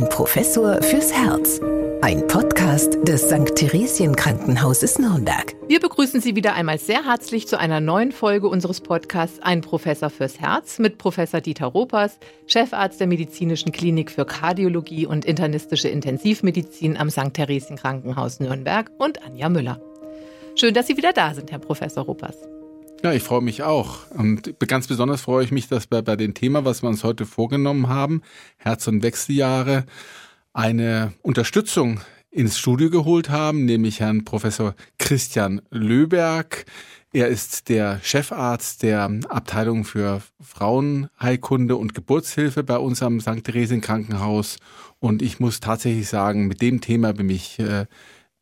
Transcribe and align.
Ein 0.00 0.08
Professor 0.08 0.80
fürs 0.80 1.12
Herz. 1.12 1.60
Ein 2.00 2.26
Podcast 2.26 2.96
des 3.06 3.28
St. 3.28 3.54
Theresien 3.54 4.16
Krankenhauses 4.16 4.98
Nürnberg. 4.98 5.54
Wir 5.68 5.78
begrüßen 5.78 6.22
Sie 6.22 6.34
wieder 6.34 6.54
einmal 6.54 6.78
sehr 6.78 7.04
herzlich 7.04 7.46
zu 7.46 7.58
einer 7.58 7.80
neuen 7.80 8.10
Folge 8.10 8.48
unseres 8.48 8.80
Podcasts 8.80 9.40
Ein 9.42 9.60
Professor 9.60 10.08
fürs 10.08 10.40
Herz 10.40 10.78
mit 10.78 10.96
Professor 10.96 11.42
Dieter 11.42 11.66
Ropers, 11.66 12.18
Chefarzt 12.46 12.98
der 12.98 13.08
Medizinischen 13.08 13.72
Klinik 13.72 14.10
für 14.10 14.24
Kardiologie 14.24 15.04
und 15.04 15.26
internistische 15.26 15.90
Intensivmedizin 15.90 16.96
am 16.96 17.10
St. 17.10 17.34
Theresien 17.34 17.76
Krankenhaus 17.76 18.40
Nürnberg 18.40 18.90
und 18.96 19.22
Anja 19.22 19.50
Müller. 19.50 19.82
Schön, 20.54 20.72
dass 20.72 20.86
Sie 20.86 20.96
wieder 20.96 21.12
da 21.12 21.34
sind, 21.34 21.52
Herr 21.52 21.58
Professor 21.58 22.06
Ropers. 22.06 22.38
Ja, 23.02 23.14
ich 23.14 23.22
freue 23.22 23.40
mich 23.40 23.62
auch. 23.62 24.10
Und 24.10 24.58
ganz 24.68 24.86
besonders 24.86 25.22
freue 25.22 25.42
ich 25.42 25.52
mich, 25.52 25.68
dass 25.68 25.90
wir 25.90 26.02
bei 26.02 26.16
dem 26.16 26.34
Thema, 26.34 26.66
was 26.66 26.82
wir 26.82 26.88
uns 26.90 27.02
heute 27.02 27.24
vorgenommen 27.24 27.88
haben, 27.88 28.20
Herz- 28.58 28.88
und 28.88 29.02
Wechseljahre, 29.02 29.86
eine 30.52 31.14
Unterstützung 31.22 32.00
ins 32.30 32.58
Studio 32.58 32.90
geholt 32.90 33.30
haben, 33.30 33.64
nämlich 33.64 34.00
Herrn 34.00 34.24
Professor 34.26 34.74
Christian 34.98 35.62
Löberg. 35.70 36.66
Er 37.12 37.28
ist 37.28 37.70
der 37.70 38.00
Chefarzt 38.02 38.82
der 38.82 39.10
Abteilung 39.30 39.84
für 39.84 40.20
Frauenheilkunde 40.38 41.76
und 41.76 41.94
Geburtshilfe 41.94 42.62
bei 42.64 42.76
uns 42.76 43.02
am 43.02 43.20
St. 43.20 43.42
Theresien 43.44 43.80
Krankenhaus. 43.80 44.58
Und 44.98 45.22
ich 45.22 45.40
muss 45.40 45.60
tatsächlich 45.60 46.08
sagen, 46.08 46.48
mit 46.48 46.60
dem 46.60 46.82
Thema 46.82 47.14
bin 47.14 47.30
ich 47.30 47.58
äh, 47.58 47.86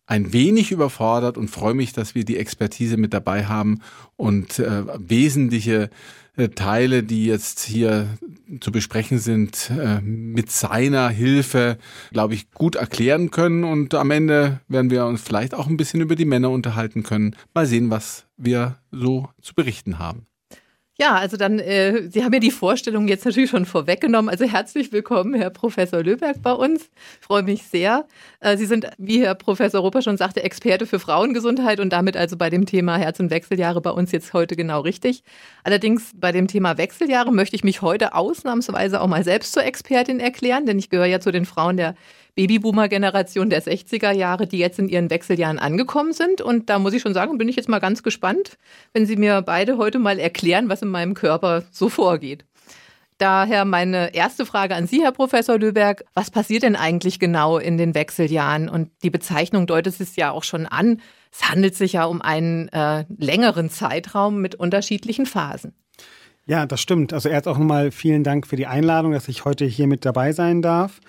ein 0.08 0.32
wenig 0.32 0.72
überfordert 0.72 1.36
und 1.36 1.48
freue 1.50 1.74
mich, 1.74 1.92
dass 1.92 2.14
wir 2.14 2.24
die 2.24 2.38
Expertise 2.38 2.96
mit 2.96 3.12
dabei 3.12 3.44
haben 3.44 3.82
und 4.16 4.58
äh, 4.58 4.84
wesentliche 4.98 5.90
äh, 6.36 6.48
Teile, 6.48 7.02
die 7.02 7.26
jetzt 7.26 7.60
hier 7.60 8.08
zu 8.60 8.72
besprechen 8.72 9.18
sind, 9.18 9.70
äh, 9.70 10.00
mit 10.00 10.50
seiner 10.50 11.10
Hilfe, 11.10 11.76
glaube 12.10 12.32
ich, 12.32 12.50
gut 12.52 12.76
erklären 12.76 13.30
können. 13.30 13.64
Und 13.64 13.92
am 13.94 14.10
Ende 14.10 14.60
werden 14.66 14.90
wir 14.90 15.04
uns 15.04 15.20
vielleicht 15.20 15.52
auch 15.54 15.66
ein 15.66 15.76
bisschen 15.76 16.00
über 16.00 16.16
die 16.16 16.24
Männer 16.24 16.50
unterhalten 16.50 17.02
können. 17.02 17.36
Mal 17.52 17.66
sehen, 17.66 17.90
was 17.90 18.24
wir 18.38 18.78
so 18.90 19.28
zu 19.42 19.54
berichten 19.54 19.98
haben. 19.98 20.27
Ja, 21.00 21.14
also 21.14 21.36
dann, 21.36 21.60
äh, 21.60 22.10
Sie 22.10 22.24
haben 22.24 22.32
ja 22.32 22.40
die 22.40 22.50
Vorstellung 22.50 23.06
jetzt 23.06 23.24
natürlich 23.24 23.50
schon 23.50 23.66
vorweggenommen. 23.66 24.28
Also 24.28 24.46
herzlich 24.46 24.90
willkommen, 24.90 25.32
Herr 25.34 25.50
Professor 25.50 26.02
Löberg 26.02 26.42
bei 26.42 26.50
uns. 26.50 26.90
Ich 27.20 27.24
freue 27.24 27.44
mich 27.44 27.62
sehr. 27.62 28.04
Äh, 28.40 28.56
Sie 28.56 28.66
sind, 28.66 28.84
wie 28.98 29.20
Herr 29.22 29.36
Professor 29.36 29.80
Roper 29.80 30.02
schon 30.02 30.16
sagte, 30.16 30.42
Experte 30.42 30.86
für 30.86 30.98
Frauengesundheit 30.98 31.78
und 31.78 31.92
damit 31.92 32.16
also 32.16 32.36
bei 32.36 32.50
dem 32.50 32.66
Thema 32.66 32.96
Herz- 32.96 33.20
und 33.20 33.30
Wechseljahre 33.30 33.80
bei 33.80 33.90
uns 33.90 34.10
jetzt 34.10 34.32
heute 34.32 34.56
genau 34.56 34.80
richtig. 34.80 35.22
Allerdings 35.62 36.10
bei 36.16 36.32
dem 36.32 36.48
Thema 36.48 36.78
Wechseljahre 36.78 37.30
möchte 37.32 37.54
ich 37.54 37.62
mich 37.62 37.80
heute 37.80 38.16
ausnahmsweise 38.16 39.00
auch 39.00 39.06
mal 39.06 39.22
selbst 39.22 39.52
zur 39.52 39.62
Expertin 39.62 40.18
erklären, 40.18 40.66
denn 40.66 40.80
ich 40.80 40.90
gehöre 40.90 41.06
ja 41.06 41.20
zu 41.20 41.30
den 41.30 41.44
Frauen 41.44 41.76
der 41.76 41.94
Babyboomer-Generation 42.38 43.50
der 43.50 43.64
60er 43.64 44.12
Jahre, 44.12 44.46
die 44.46 44.58
jetzt 44.58 44.78
in 44.78 44.88
ihren 44.88 45.10
Wechseljahren 45.10 45.58
angekommen 45.58 46.12
sind. 46.12 46.40
Und 46.40 46.70
da 46.70 46.78
muss 46.78 46.92
ich 46.92 47.02
schon 47.02 47.12
sagen, 47.12 47.36
bin 47.36 47.48
ich 47.48 47.56
jetzt 47.56 47.68
mal 47.68 47.80
ganz 47.80 48.04
gespannt, 48.04 48.58
wenn 48.92 49.06
Sie 49.06 49.16
mir 49.16 49.42
beide 49.42 49.76
heute 49.76 49.98
mal 49.98 50.20
erklären, 50.20 50.68
was 50.68 50.80
in 50.80 50.88
meinem 50.88 51.14
Körper 51.14 51.64
so 51.72 51.88
vorgeht. 51.88 52.44
Daher 53.18 53.64
meine 53.64 54.14
erste 54.14 54.46
Frage 54.46 54.76
an 54.76 54.86
Sie, 54.86 55.02
Herr 55.02 55.10
Professor 55.10 55.58
Löberg. 55.58 56.04
Was 56.14 56.30
passiert 56.30 56.62
denn 56.62 56.76
eigentlich 56.76 57.18
genau 57.18 57.58
in 57.58 57.76
den 57.76 57.96
Wechseljahren? 57.96 58.68
Und 58.68 58.92
die 59.02 59.10
Bezeichnung 59.10 59.66
deutet 59.66 59.98
es 59.98 60.14
ja 60.14 60.30
auch 60.30 60.44
schon 60.44 60.66
an. 60.66 61.00
Es 61.32 61.50
handelt 61.50 61.74
sich 61.74 61.94
ja 61.94 62.04
um 62.04 62.22
einen 62.22 62.68
äh, 62.68 63.04
längeren 63.18 63.68
Zeitraum 63.68 64.40
mit 64.40 64.54
unterschiedlichen 64.54 65.26
Phasen. 65.26 65.74
Ja, 66.46 66.66
das 66.66 66.80
stimmt. 66.80 67.12
Also 67.12 67.28
erst 67.28 67.48
auch 67.48 67.58
nochmal 67.58 67.90
vielen 67.90 68.22
Dank 68.22 68.46
für 68.46 68.54
die 68.54 68.68
Einladung, 68.68 69.10
dass 69.10 69.26
ich 69.26 69.44
heute 69.44 69.64
hier 69.64 69.88
mit 69.88 70.04
dabei 70.04 70.30
sein 70.30 70.62
darf. 70.62 71.00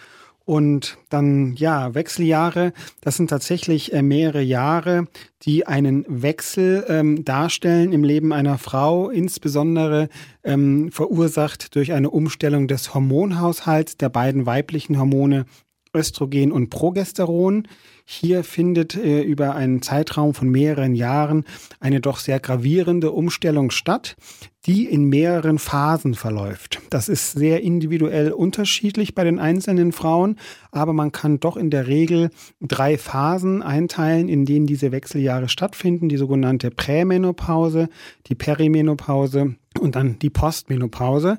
Und 0.50 0.97
dann, 1.09 1.53
ja, 1.58 1.94
Wechseljahre, 1.94 2.73
das 3.02 3.17
sind 3.17 3.30
tatsächlich 3.30 3.94
äh, 3.94 4.02
mehrere 4.02 4.42
Jahre, 4.42 5.05
die 5.44 5.67
einen 5.67 6.05
Wechsel 6.08 6.86
ähm, 6.88 7.23
darstellen 7.23 7.93
im 7.93 8.04
Leben 8.04 8.33
einer 8.33 8.58
Frau, 8.58 9.11
insbesondere 9.11 10.09
ähm, 10.43 10.92
verursacht 10.92 11.76
durch 11.76 11.93
eine 11.93 12.09
Umstellung 12.09 12.67
des 12.67 12.95
Hormonhaushalts 12.95 13.98
der 13.98 14.09
beiden 14.09 14.48
weiblichen 14.48 14.98
Hormone 14.98 15.45
Östrogen 15.93 16.52
und 16.52 16.71
Progesteron. 16.71 17.67
Hier 18.11 18.43
findet 18.43 18.95
äh, 18.95 19.21
über 19.21 19.55
einen 19.55 19.83
Zeitraum 19.83 20.33
von 20.33 20.49
mehreren 20.49 20.95
Jahren 20.95 21.45
eine 21.80 22.02
doch 22.02 22.17
sehr 22.17 22.39
gravierende 22.39 23.11
Umstellung 23.11 23.70
statt, 23.70 24.15
die 24.65 24.87
in 24.87 25.03
mehreren 25.03 25.59
Phasen 25.59 26.15
verläuft. 26.15 26.81
Das 26.89 27.08
ist 27.08 27.33
sehr 27.33 27.61
individuell 27.61 28.31
unterschiedlich 28.31 29.14
bei 29.14 29.23
den 29.23 29.37
einzelnen 29.37 29.92
Frauen, 29.92 30.37
aber 30.71 30.92
man 30.92 31.11
kann 31.11 31.39
doch 31.39 31.55
in 31.55 31.70
der 31.70 31.86
Regel 31.86 32.31
drei 32.59 32.97
Phasen 32.97 33.61
einteilen, 33.61 34.27
in 34.27 34.43
denen 34.43 34.65
diese 34.65 34.91
Wechseljahre 34.91 35.47
stattfinden. 35.47 36.09
Die 36.09 36.17
sogenannte 36.17 36.71
Prämenopause, 36.71 37.89
die 38.26 38.33
Perimenopause 38.33 39.53
und 39.80 39.95
dann 39.95 40.17
die 40.17 40.31
Postmenopause 40.31 41.37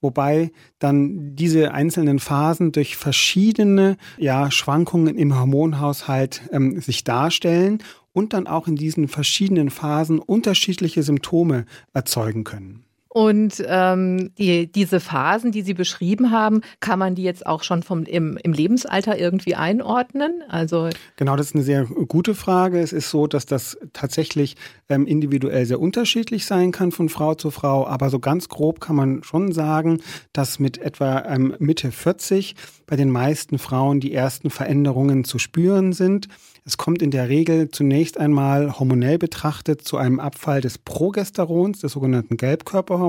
wobei 0.00 0.52
dann 0.78 1.34
diese 1.36 1.72
einzelnen 1.72 2.18
Phasen 2.18 2.72
durch 2.72 2.96
verschiedene 2.96 3.96
ja, 4.18 4.50
Schwankungen 4.50 5.16
im 5.16 5.38
Hormonhaushalt 5.38 6.42
ähm, 6.52 6.80
sich 6.80 7.04
darstellen 7.04 7.82
und 8.12 8.32
dann 8.32 8.46
auch 8.46 8.66
in 8.66 8.76
diesen 8.76 9.08
verschiedenen 9.08 9.70
Phasen 9.70 10.18
unterschiedliche 10.18 11.02
Symptome 11.02 11.66
erzeugen 11.92 12.44
können. 12.44 12.84
Und 13.12 13.60
ähm, 13.66 14.30
die, 14.38 14.70
diese 14.70 15.00
Phasen, 15.00 15.50
die 15.50 15.62
Sie 15.62 15.74
beschrieben 15.74 16.30
haben, 16.30 16.60
kann 16.78 17.00
man 17.00 17.16
die 17.16 17.24
jetzt 17.24 17.44
auch 17.44 17.64
schon 17.64 17.82
vom, 17.82 18.04
im, 18.04 18.38
im 18.40 18.52
Lebensalter 18.52 19.18
irgendwie 19.18 19.56
einordnen? 19.56 20.44
Also 20.48 20.90
genau, 21.16 21.34
das 21.34 21.48
ist 21.48 21.56
eine 21.56 21.64
sehr 21.64 21.86
gute 21.86 22.36
Frage. 22.36 22.78
Es 22.78 22.92
ist 22.92 23.10
so, 23.10 23.26
dass 23.26 23.46
das 23.46 23.76
tatsächlich 23.92 24.54
ähm, 24.88 25.06
individuell 25.06 25.66
sehr 25.66 25.80
unterschiedlich 25.80 26.46
sein 26.46 26.70
kann 26.70 26.92
von 26.92 27.08
Frau 27.08 27.34
zu 27.34 27.50
Frau. 27.50 27.84
Aber 27.84 28.10
so 28.10 28.20
ganz 28.20 28.48
grob 28.48 28.80
kann 28.80 28.94
man 28.94 29.24
schon 29.24 29.50
sagen, 29.50 30.00
dass 30.32 30.60
mit 30.60 30.78
etwa 30.78 31.24
ähm, 31.26 31.56
Mitte 31.58 31.90
40 31.90 32.54
bei 32.86 32.94
den 32.94 33.10
meisten 33.10 33.58
Frauen 33.58 33.98
die 33.98 34.14
ersten 34.14 34.50
Veränderungen 34.50 35.24
zu 35.24 35.40
spüren 35.40 35.92
sind. 35.92 36.28
Es 36.64 36.76
kommt 36.76 37.02
in 37.02 37.10
der 37.10 37.28
Regel 37.28 37.70
zunächst 37.70 38.18
einmal 38.18 38.78
hormonell 38.78 39.18
betrachtet 39.18 39.82
zu 39.82 39.96
einem 39.96 40.20
Abfall 40.20 40.60
des 40.60 40.78
Progesterons, 40.78 41.80
des 41.80 41.92
sogenannten 41.92 42.36
Gelbkörperhormons, 42.36 42.99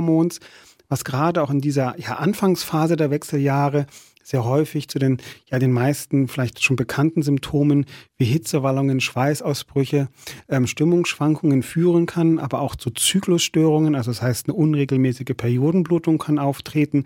was 0.90 1.04
gerade 1.04 1.42
auch 1.42 1.50
in 1.50 1.62
dieser 1.62 1.98
ja, 2.00 2.16
Anfangsphase 2.16 2.96
der 2.96 3.12
Wechseljahre 3.12 3.86
sehr 4.24 4.46
häufig 4.46 4.88
zu 4.88 5.00
den, 5.00 5.18
ja, 5.50 5.60
den 5.60 5.72
meisten 5.72 6.28
vielleicht 6.28 6.64
schon 6.64 6.76
bekannten 6.76 7.22
Symptomen 7.22 7.86
wie 8.18 8.26
Hitzewallungen, 8.26 9.02
Schweißausbrüche, 9.02 10.10
ähm, 10.50 10.68
Stimmungsschwankungen 10.68 11.64
führen 11.64 12.06
kann, 12.06 12.40
aber 12.40 12.62
auch 12.62 12.76
zu 12.76 12.92
Zyklusstörungen, 12.92 13.96
also 13.96 14.12
das 14.12 14.22
heißt 14.22 14.48
eine 14.48 14.56
unregelmäßige 14.56 15.36
Periodenblutung 15.36 16.18
kann 16.18 16.40
auftreten, 16.40 17.06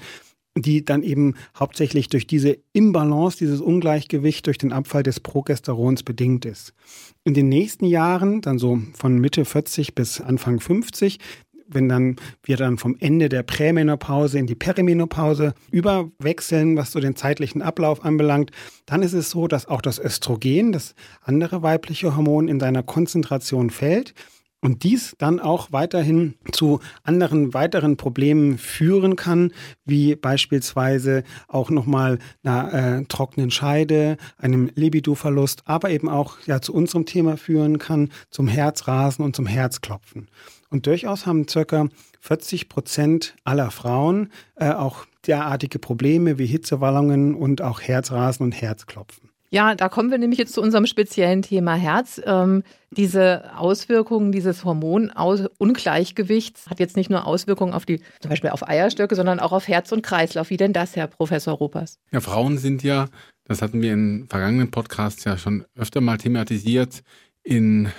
die 0.57 0.85
dann 0.85 1.03
eben 1.03 1.35
hauptsächlich 1.57 2.07
durch 2.07 2.27
diese 2.27 2.57
Imbalance, 2.71 3.37
dieses 3.37 3.59
Ungleichgewicht 3.59 4.45
durch 4.47 4.57
den 4.57 4.71
Abfall 4.71 5.03
des 5.03 5.19
Progesterons 5.19 6.03
bedingt 6.03 6.45
ist. 6.45 6.73
In 7.25 7.33
den 7.33 7.49
nächsten 7.49 7.85
Jahren, 7.85 8.41
dann 8.41 8.57
so 8.57 8.79
von 8.93 9.19
Mitte 9.19 9.43
40 9.43 9.95
bis 9.95 10.21
Anfang 10.21 10.61
50, 10.61 11.19
wenn 11.67 11.89
dann 11.89 12.15
wir 12.43 12.57
dann 12.57 12.77
vom 12.77 12.95
Ende 12.99 13.29
der 13.29 13.43
Prämenopause 13.43 14.39
in 14.39 14.47
die 14.47 14.55
Perimenopause 14.55 15.53
überwechseln, 15.71 16.77
was 16.77 16.91
so 16.91 16.99
den 16.99 17.15
zeitlichen 17.15 17.61
Ablauf 17.61 18.03
anbelangt, 18.03 18.51
dann 18.85 19.01
ist 19.01 19.13
es 19.13 19.29
so, 19.29 19.47
dass 19.47 19.67
auch 19.67 19.81
das 19.81 19.99
Östrogen, 19.99 20.71
das 20.71 20.95
andere 21.21 21.61
weibliche 21.61 22.15
Hormon, 22.15 22.47
in 22.47 22.59
seiner 22.59 22.83
Konzentration 22.83 23.69
fällt 23.69 24.13
und 24.65 24.83
dies 24.83 25.15
dann 25.19 25.39
auch 25.39 25.71
weiterhin 25.71 26.33
zu 26.51 26.79
anderen 27.03 27.53
weiteren 27.53 27.97
Problemen 27.97 28.57
führen 28.57 29.15
kann, 29.15 29.51
wie 29.85 30.15
beispielsweise 30.15 31.23
auch 31.47 31.69
nochmal 31.69 32.17
einer 32.43 32.73
äh, 32.73 33.05
trockenen 33.05 33.51
Scheide, 33.51 34.17
einem 34.37 34.71
Libidoverlust, 34.73 35.61
aber 35.65 35.91
eben 35.91 36.09
auch 36.09 36.37
ja 36.47 36.61
zu 36.61 36.73
unserem 36.73 37.05
Thema 37.05 37.37
führen 37.37 37.77
kann, 37.77 38.09
zum 38.31 38.47
Herzrasen 38.47 39.23
und 39.23 39.35
zum 39.35 39.45
Herzklopfen. 39.45 40.29
Und 40.69 40.87
durchaus 40.87 41.25
haben 41.25 41.47
circa 41.47 41.87
40 42.21 42.69
Prozent 42.69 43.35
aller 43.43 43.71
Frauen 43.71 44.31
äh, 44.55 44.71
auch 44.71 45.05
derartige 45.27 45.79
Probleme 45.79 46.37
wie 46.37 46.45
Hitzewallungen 46.45 47.33
und 47.35 47.61
auch 47.61 47.81
Herzrasen 47.81 48.45
und 48.45 48.51
Herzklopfen. 48.51 49.29
Ja, 49.51 49.75
da 49.75 49.89
kommen 49.89 50.09
wir 50.11 50.17
nämlich 50.17 50.39
jetzt 50.39 50.53
zu 50.53 50.61
unserem 50.61 50.85
speziellen 50.85 51.41
Thema 51.41 51.75
Herz. 51.75 52.21
Ähm, 52.25 52.63
diese 52.91 53.55
Auswirkungen 53.55 54.33
dieses 54.33 54.65
Hormonungleichgewichts 54.65 56.69
hat 56.69 56.81
jetzt 56.81 56.97
nicht 56.97 57.09
nur 57.09 57.25
Auswirkungen 57.25 57.73
auf 57.73 57.85
die, 57.85 58.01
zum 58.19 58.27
Beispiel 58.29 58.49
auf 58.49 58.67
Eierstöcke, 58.67 59.15
sondern 59.15 59.39
auch 59.39 59.53
auf 59.53 59.69
Herz 59.69 59.91
und 59.91 60.01
Kreislauf. 60.01 60.49
Wie 60.49 60.57
denn 60.57 60.73
das, 60.73 60.97
Herr 60.97 61.05
Professor 61.07 61.53
Ruppers? 61.53 61.99
Ja, 62.11 62.21
Frauen 62.21 62.57
sind 62.57 62.81
ja, 62.83 63.05
das 63.45 63.61
hatten 63.61 63.81
wir 63.81 63.93
in 63.93 64.25
vergangenen 64.29 64.71
Podcasts 64.71 65.23
ja 65.23 65.37
schon 65.37 65.63
öfter 65.75 66.01
mal 66.01 66.17
thematisiert, 66.17 67.03
in 67.43 67.91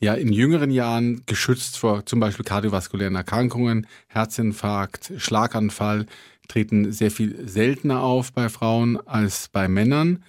ja 0.00 0.14
in 0.14 0.32
jüngeren 0.32 0.70
Jahren 0.70 1.22
geschützt 1.26 1.78
vor 1.78 2.06
zum 2.06 2.20
Beispiel 2.20 2.44
kardiovaskulären 2.44 3.14
Erkrankungen, 3.14 3.86
Herzinfarkt, 4.08 5.12
Schlaganfall, 5.16 6.06
treten 6.48 6.92
sehr 6.92 7.10
viel 7.10 7.46
seltener 7.48 8.02
auf 8.02 8.32
bei 8.32 8.48
Frauen 8.48 8.96
als 9.06 9.48
bei 9.48 9.68
Männern. 9.68 10.24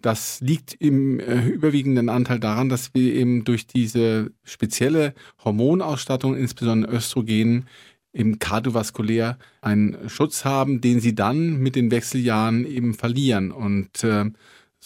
Das 0.00 0.40
liegt 0.40 0.74
im 0.74 1.18
äh, 1.18 1.46
überwiegenden 1.46 2.10
Anteil 2.10 2.38
daran, 2.38 2.68
dass 2.68 2.92
wir 2.92 3.14
eben 3.14 3.44
durch 3.44 3.66
diese 3.66 4.30
spezielle 4.42 5.14
Hormonausstattung, 5.42 6.36
insbesondere 6.36 6.92
Östrogen, 6.92 7.66
eben 8.12 8.38
kardiovaskulär 8.38 9.38
einen 9.60 10.08
Schutz 10.08 10.44
haben, 10.44 10.80
den 10.80 11.00
sie 11.00 11.14
dann 11.14 11.56
mit 11.56 11.74
den 11.74 11.90
Wechseljahren 11.90 12.64
eben 12.66 12.94
verlieren. 12.94 13.50
Und 13.50 14.04
äh, 14.04 14.26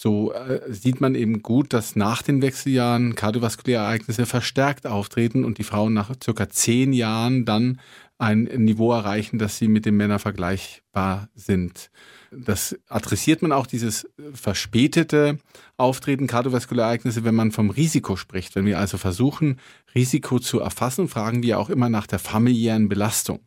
so 0.00 0.32
äh, 0.32 0.60
sieht 0.72 1.00
man 1.00 1.16
eben 1.16 1.42
gut, 1.42 1.72
dass 1.72 1.96
nach 1.96 2.22
den 2.22 2.40
Wechseljahren 2.40 3.16
kardiovaskuläre 3.16 3.82
Ereignisse 3.82 4.26
verstärkt 4.26 4.86
auftreten 4.86 5.44
und 5.44 5.58
die 5.58 5.64
Frauen 5.64 5.92
nach 5.92 6.12
circa 6.22 6.48
zehn 6.48 6.92
Jahren 6.92 7.44
dann 7.44 7.80
ein 8.16 8.44
Niveau 8.44 8.92
erreichen, 8.92 9.40
dass 9.40 9.58
sie 9.58 9.66
mit 9.66 9.86
den 9.86 9.96
Männern 9.96 10.20
vergleichbar 10.20 11.30
sind. 11.34 11.90
Das 12.30 12.78
adressiert 12.86 13.42
man 13.42 13.50
auch, 13.50 13.66
dieses 13.66 14.08
verspätete 14.34 15.38
Auftreten 15.76 16.28
kardiovaskulärer 16.28 16.86
Ereignisse, 16.86 17.24
wenn 17.24 17.34
man 17.34 17.50
vom 17.50 17.70
Risiko 17.70 18.14
spricht. 18.14 18.54
Wenn 18.54 18.66
wir 18.66 18.78
also 18.78 18.98
versuchen, 18.98 19.58
Risiko 19.96 20.38
zu 20.38 20.60
erfassen, 20.60 21.08
fragen 21.08 21.42
wir 21.42 21.58
auch 21.58 21.70
immer 21.70 21.88
nach 21.88 22.06
der 22.06 22.20
familiären 22.20 22.88
Belastung. 22.88 23.40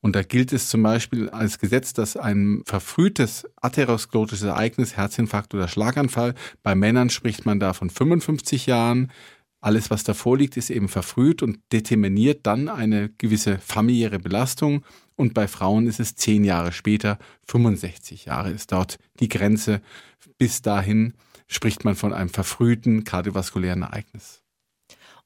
Und 0.00 0.14
da 0.16 0.22
gilt 0.22 0.52
es 0.52 0.68
zum 0.68 0.82
Beispiel 0.82 1.30
als 1.30 1.58
Gesetz, 1.58 1.94
dass 1.94 2.16
ein 2.16 2.62
verfrühtes 2.66 3.46
atherosklerotisches 3.62 4.44
Ereignis, 4.44 4.96
Herzinfarkt 4.96 5.54
oder 5.54 5.66
Schlaganfall, 5.66 6.34
bei 6.62 6.74
Männern 6.74 7.10
spricht 7.10 7.46
man 7.46 7.58
da 7.58 7.72
von 7.72 7.88
55 7.88 8.66
Jahren, 8.66 9.10
alles, 9.64 9.90
was 9.90 10.04
davor 10.04 10.36
liegt, 10.36 10.58
ist 10.58 10.68
eben 10.68 10.88
verfrüht 10.88 11.42
und 11.42 11.58
determiniert 11.72 12.46
dann 12.46 12.68
eine 12.68 13.08
gewisse 13.16 13.58
familiäre 13.58 14.18
Belastung. 14.18 14.84
Und 15.16 15.32
bei 15.32 15.48
Frauen 15.48 15.86
ist 15.86 16.00
es 16.00 16.16
zehn 16.16 16.44
Jahre 16.44 16.70
später, 16.70 17.18
65 17.48 18.26
Jahre 18.26 18.50
ist 18.50 18.72
dort 18.72 18.98
die 19.20 19.28
Grenze. 19.28 19.80
Bis 20.36 20.60
dahin 20.60 21.14
spricht 21.46 21.86
man 21.86 21.96
von 21.96 22.12
einem 22.12 22.28
verfrühten 22.28 23.04
kardiovaskulären 23.04 23.80
Ereignis. 23.80 24.43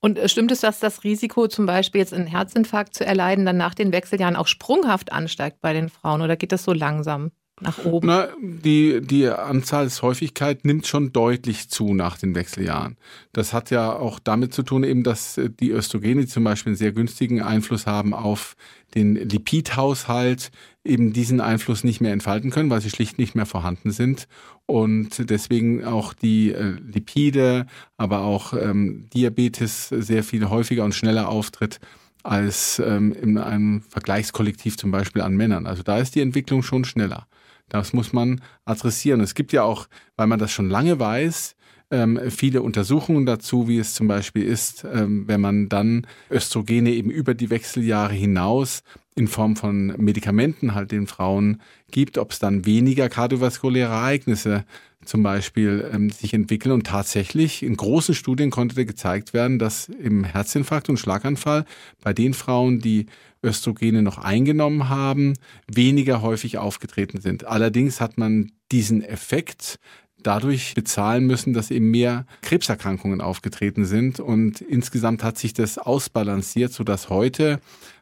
Und 0.00 0.18
äh, 0.18 0.28
stimmt 0.28 0.52
es, 0.52 0.60
dass 0.60 0.80
das 0.80 1.04
Risiko, 1.04 1.48
zum 1.48 1.66
Beispiel 1.66 2.00
jetzt 2.00 2.14
einen 2.14 2.26
Herzinfarkt 2.26 2.94
zu 2.94 3.04
erleiden, 3.04 3.44
dann 3.44 3.56
nach 3.56 3.74
den 3.74 3.92
Wechseljahren 3.92 4.36
auch 4.36 4.46
sprunghaft 4.46 5.12
ansteigt 5.12 5.60
bei 5.60 5.72
den 5.72 5.88
Frauen 5.88 6.22
oder 6.22 6.36
geht 6.36 6.52
das 6.52 6.64
so 6.64 6.72
langsam? 6.72 7.32
Nach 7.60 7.84
oben? 7.84 8.06
Na, 8.06 8.28
die, 8.40 9.00
die 9.00 9.28
Anzahlshäufigkeit 9.28 10.64
nimmt 10.64 10.86
schon 10.86 11.12
deutlich 11.12 11.68
zu 11.68 11.94
nach 11.94 12.18
den 12.18 12.34
Wechseljahren. 12.34 12.96
Das 13.32 13.52
hat 13.52 13.70
ja 13.70 13.92
auch 13.92 14.18
damit 14.18 14.52
zu 14.54 14.62
tun, 14.62 14.84
eben, 14.84 15.02
dass 15.02 15.38
äh, 15.38 15.50
die 15.50 15.70
Östrogene 15.70 16.26
zum 16.26 16.44
Beispiel 16.44 16.70
einen 16.70 16.76
sehr 16.76 16.92
günstigen 16.92 17.42
Einfluss 17.42 17.86
haben 17.86 18.14
auf 18.14 18.56
den 18.94 19.16
Lipidhaushalt, 19.16 20.50
eben 20.84 21.12
diesen 21.12 21.40
Einfluss 21.40 21.84
nicht 21.84 22.00
mehr 22.00 22.12
entfalten 22.12 22.50
können, 22.50 22.70
weil 22.70 22.80
sie 22.80 22.90
schlicht 22.90 23.18
nicht 23.18 23.34
mehr 23.34 23.46
vorhanden 23.46 23.90
sind. 23.90 24.28
Und 24.66 25.30
deswegen 25.30 25.84
auch 25.84 26.14
die 26.14 26.52
äh, 26.52 26.76
Lipide, 26.86 27.66
aber 27.96 28.20
auch 28.20 28.52
ähm, 28.54 29.06
Diabetes 29.14 29.88
sehr 29.88 30.24
viel 30.24 30.48
häufiger 30.48 30.84
und 30.84 30.94
schneller 30.94 31.28
auftritt 31.28 31.80
als 32.22 32.78
ähm, 32.84 33.12
in 33.12 33.38
einem 33.38 33.82
Vergleichskollektiv 33.82 34.76
zum 34.76 34.90
Beispiel 34.90 35.22
an 35.22 35.36
Männern. 35.36 35.66
Also 35.66 35.82
da 35.82 35.98
ist 35.98 36.14
die 36.14 36.20
Entwicklung 36.20 36.62
schon 36.62 36.84
schneller. 36.84 37.26
Das 37.68 37.92
muss 37.92 38.12
man 38.12 38.40
adressieren. 38.64 39.20
Es 39.20 39.34
gibt 39.34 39.52
ja 39.52 39.62
auch, 39.62 39.88
weil 40.16 40.26
man 40.26 40.38
das 40.38 40.50
schon 40.50 40.70
lange 40.70 40.98
weiß, 40.98 41.56
ähm, 41.90 42.20
viele 42.30 42.62
Untersuchungen 42.62 43.24
dazu, 43.24 43.66
wie 43.68 43.78
es 43.78 43.94
zum 43.94 44.08
Beispiel 44.08 44.44
ist, 44.44 44.84
ähm, 44.84 45.26
wenn 45.26 45.40
man 45.40 45.68
dann 45.68 46.06
Östrogene 46.30 46.90
eben 46.90 47.10
über 47.10 47.34
die 47.34 47.50
Wechseljahre 47.50 48.12
hinaus 48.12 48.82
in 49.18 49.26
Form 49.26 49.56
von 49.56 49.88
Medikamenten 49.98 50.74
halt 50.74 50.92
den 50.92 51.06
Frauen 51.08 51.60
gibt, 51.90 52.18
ob 52.18 52.30
es 52.30 52.38
dann 52.38 52.64
weniger 52.64 53.08
kardiovaskuläre 53.08 53.90
Ereignisse 53.92 54.64
zum 55.04 55.22
Beispiel 55.22 55.88
ähm, 55.92 56.10
sich 56.10 56.34
entwickeln. 56.34 56.72
Und 56.72 56.86
tatsächlich 56.86 57.62
in 57.62 57.76
großen 57.76 58.14
Studien 58.14 58.50
konnte 58.50 58.86
gezeigt 58.86 59.34
werden, 59.34 59.58
dass 59.58 59.88
im 59.88 60.22
Herzinfarkt 60.22 60.88
und 60.88 60.98
Schlaganfall 60.98 61.64
bei 62.02 62.12
den 62.12 62.32
Frauen, 62.32 62.78
die 62.78 63.06
Östrogene 63.44 64.02
noch 64.02 64.18
eingenommen 64.18 64.88
haben, 64.88 65.34
weniger 65.66 66.22
häufig 66.22 66.58
aufgetreten 66.58 67.20
sind. 67.20 67.44
Allerdings 67.44 68.00
hat 68.00 68.18
man 68.18 68.52
diesen 68.70 69.02
Effekt 69.02 69.78
dadurch 70.22 70.74
bezahlen 70.74 71.26
müssen, 71.26 71.52
dass 71.52 71.70
eben 71.70 71.90
mehr 71.90 72.26
Krebserkrankungen 72.42 73.20
aufgetreten 73.20 73.84
sind. 73.84 74.20
Und 74.20 74.60
insgesamt 74.60 75.22
hat 75.22 75.38
sich 75.38 75.54
das 75.54 75.78
ausbalanciert, 75.78 76.72
sodass 76.72 77.08
heute 77.08 77.60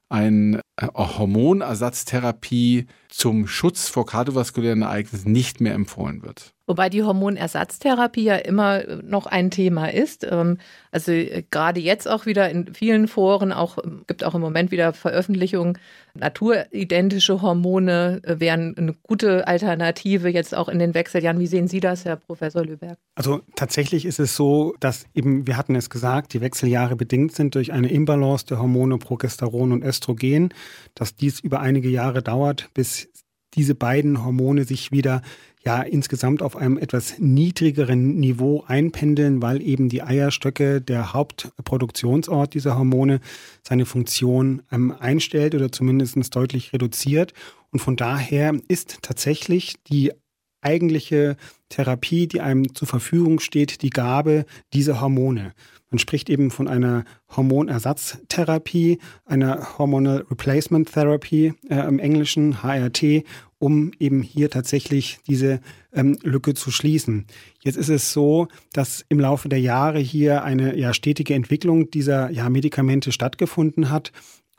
eine 0.08 0.60
äh, 0.76 0.86
Hormonersatztherapie 0.94 2.86
zum 3.08 3.46
Schutz 3.46 3.88
vor 3.88 4.06
kardiovaskulären 4.06 4.82
Ereignissen 4.82 5.32
nicht 5.32 5.60
mehr 5.60 5.74
empfohlen 5.74 6.22
wird. 6.22 6.55
Wobei 6.66 6.88
die 6.88 7.04
Hormonersatztherapie 7.04 8.24
ja 8.24 8.36
immer 8.36 8.82
noch 9.02 9.26
ein 9.26 9.50
Thema 9.52 9.86
ist. 9.92 10.26
Ähm, 10.28 10.58
also 10.90 11.12
äh, 11.12 11.44
gerade 11.50 11.78
jetzt 11.78 12.08
auch 12.08 12.26
wieder 12.26 12.50
in 12.50 12.74
vielen 12.74 13.06
Foren, 13.06 13.52
auch 13.52 13.78
ähm, 13.82 14.02
gibt 14.08 14.24
auch 14.24 14.34
im 14.34 14.40
Moment 14.40 14.72
wieder 14.72 14.92
Veröffentlichungen, 14.92 15.78
naturidentische 16.14 17.40
Hormone 17.40 18.20
äh, 18.24 18.40
wären 18.40 18.76
eine 18.76 18.94
gute 19.04 19.46
Alternative 19.46 20.28
jetzt 20.28 20.56
auch 20.56 20.68
in 20.68 20.80
den 20.80 20.94
Wechseljahren. 20.94 21.38
Wie 21.38 21.46
sehen 21.46 21.68
Sie 21.68 21.78
das, 21.78 22.04
Herr 22.04 22.16
Professor 22.16 22.64
Lüberg? 22.64 22.98
Also 23.14 23.42
tatsächlich 23.54 24.04
ist 24.04 24.18
es 24.18 24.34
so, 24.34 24.74
dass 24.80 25.06
eben, 25.14 25.46
wir 25.46 25.56
hatten 25.56 25.76
es 25.76 25.88
gesagt, 25.88 26.32
die 26.32 26.40
Wechseljahre 26.40 26.96
bedingt 26.96 27.32
sind 27.32 27.54
durch 27.54 27.72
eine 27.72 27.90
Imbalance 27.90 28.46
der 28.46 28.58
Hormone 28.58 28.98
Progesteron 28.98 29.70
und 29.70 29.84
Östrogen, 29.84 30.52
dass 30.94 31.14
dies 31.14 31.38
über 31.38 31.60
einige 31.60 31.88
Jahre 31.88 32.22
dauert, 32.22 32.70
bis 32.74 33.08
diese 33.54 33.74
beiden 33.74 34.24
Hormone 34.24 34.64
sich 34.64 34.92
wieder 34.92 35.22
ja 35.66 35.82
insgesamt 35.82 36.42
auf 36.42 36.56
einem 36.56 36.78
etwas 36.78 37.18
niedrigeren 37.18 38.16
Niveau 38.16 38.64
einpendeln, 38.66 39.42
weil 39.42 39.60
eben 39.60 39.88
die 39.88 40.02
Eierstöcke, 40.02 40.80
der 40.80 41.12
Hauptproduktionsort 41.12 42.54
dieser 42.54 42.78
Hormone, 42.78 43.20
seine 43.62 43.84
Funktion 43.84 44.62
ähm, 44.70 44.94
einstellt 44.98 45.54
oder 45.54 45.70
zumindest 45.70 46.34
deutlich 46.34 46.72
reduziert. 46.72 47.34
Und 47.70 47.80
von 47.80 47.96
daher 47.96 48.54
ist 48.68 49.00
tatsächlich 49.02 49.74
die 49.88 50.12
eigentliche 50.60 51.36
Therapie, 51.68 52.26
die 52.26 52.40
einem 52.40 52.74
zur 52.74 52.88
Verfügung 52.88 53.40
steht, 53.40 53.82
die 53.82 53.90
Gabe 53.90 54.46
dieser 54.72 55.00
Hormone. 55.00 55.52
Man 55.90 56.00
spricht 56.00 56.28
eben 56.28 56.50
von 56.50 56.66
einer 56.66 57.04
Hormonersatztherapie, 57.36 58.98
einer 59.24 59.78
Hormonal 59.78 60.26
Replacement 60.28 60.92
Therapy 60.92 61.54
äh, 61.68 61.86
im 61.86 62.00
Englischen, 62.00 62.62
HRT, 62.62 63.24
um 63.58 63.92
eben 63.98 64.22
hier 64.22 64.50
tatsächlich 64.50 65.18
diese 65.26 65.60
ähm, 65.92 66.18
Lücke 66.22 66.54
zu 66.54 66.70
schließen. 66.70 67.26
Jetzt 67.62 67.76
ist 67.76 67.88
es 67.88 68.12
so, 68.12 68.48
dass 68.72 69.04
im 69.08 69.18
Laufe 69.18 69.48
der 69.48 69.60
Jahre 69.60 69.98
hier 69.98 70.44
eine 70.44 70.76
ja, 70.78 70.92
stetige 70.92 71.34
Entwicklung 71.34 71.90
dieser 71.90 72.30
ja, 72.30 72.48
Medikamente 72.50 73.12
stattgefunden 73.12 73.90
hat 73.90 74.12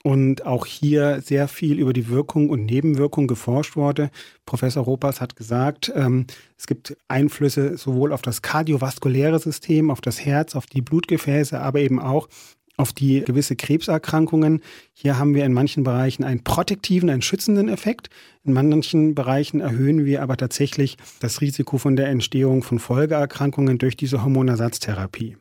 und 0.04 0.46
auch 0.46 0.66
hier 0.66 1.22
sehr 1.22 1.48
viel 1.48 1.80
über 1.80 1.92
die 1.92 2.08
Wirkung 2.08 2.50
und 2.50 2.66
Nebenwirkung 2.66 3.28
geforscht 3.28 3.76
wurde. 3.76 4.10
Professor 4.46 4.84
Ropas 4.84 5.20
hat 5.22 5.36
gesagt, 5.36 5.92
ähm, 5.96 6.28
es 6.58 6.66
gibt 6.66 6.96
Einflüsse 7.08 7.78
sowohl 7.78 8.14
auf 8.14 8.22
das 8.22 8.42
kardiovaskuläre 8.42 9.40
System, 9.40 9.92
auf 9.92 10.02
das 10.02 10.24
Herz, 10.24 10.56
auf 10.56 10.66
die 10.66 10.82
Blutgefäße, 10.82 11.60
aber 11.60 11.80
eben 11.80 12.00
auch 12.00 12.30
auf 12.78 12.94
die 12.94 13.22
gewisse 13.22 13.56
Krebserkrankungen. 13.56 14.62
Hier 14.94 15.18
haben 15.18 15.34
wir 15.34 15.44
in 15.44 15.54
manchen 15.54 15.84
Bereichen 15.84 16.24
einen 16.24 16.44
protektiven, 16.44 17.10
einen 17.10 17.24
schützenden 17.24 17.68
Effekt. 17.70 18.10
In 18.44 18.54
manchen 18.54 19.16
Bereichen 19.16 19.60
erhöhen 19.60 20.06
wir 20.06 20.22
aber 20.22 20.38
tatsächlich 20.38 20.98
das 21.20 21.42
Risiko 21.42 21.78
von 21.80 21.96
der 21.96 22.08
Entstehung 22.08 22.64
von 22.64 22.80
Folgeerkrankungen 22.80 23.80
durch 23.80 23.98
diese 23.98 24.24
Hormonersatztherapie. 24.24 25.38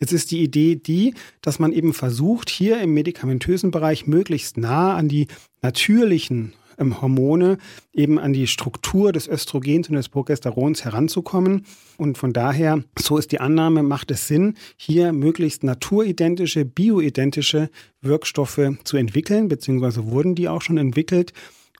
Jetzt 0.00 0.12
ist 0.12 0.30
die 0.30 0.42
Idee 0.42 0.76
die, 0.76 1.14
dass 1.42 1.58
man 1.58 1.72
eben 1.72 1.92
versucht, 1.92 2.48
hier 2.48 2.80
im 2.80 2.94
medikamentösen 2.94 3.70
Bereich 3.70 4.06
möglichst 4.06 4.56
nah 4.56 4.96
an 4.96 5.08
die 5.08 5.28
natürlichen 5.60 6.54
ähm, 6.80 7.00
Hormone 7.00 7.58
eben 7.92 8.18
an 8.18 8.32
die 8.32 8.46
Struktur 8.46 9.12
des 9.12 9.28
Östrogens 9.28 9.88
und 9.88 9.96
des 9.96 10.08
Progesterons 10.08 10.84
heranzukommen. 10.84 11.66
Und 11.96 12.18
von 12.18 12.32
daher, 12.32 12.82
so 12.98 13.18
ist 13.18 13.32
die 13.32 13.40
Annahme, 13.40 13.82
macht 13.82 14.10
es 14.10 14.26
Sinn, 14.26 14.54
hier 14.76 15.12
möglichst 15.12 15.62
naturidentische, 15.62 16.64
bioidentische 16.64 17.70
Wirkstoffe 18.00 18.60
zu 18.84 18.96
entwickeln, 18.96 19.48
beziehungsweise 19.48 20.06
wurden 20.06 20.34
die 20.34 20.48
auch 20.48 20.62
schon 20.62 20.78
entwickelt 20.78 21.32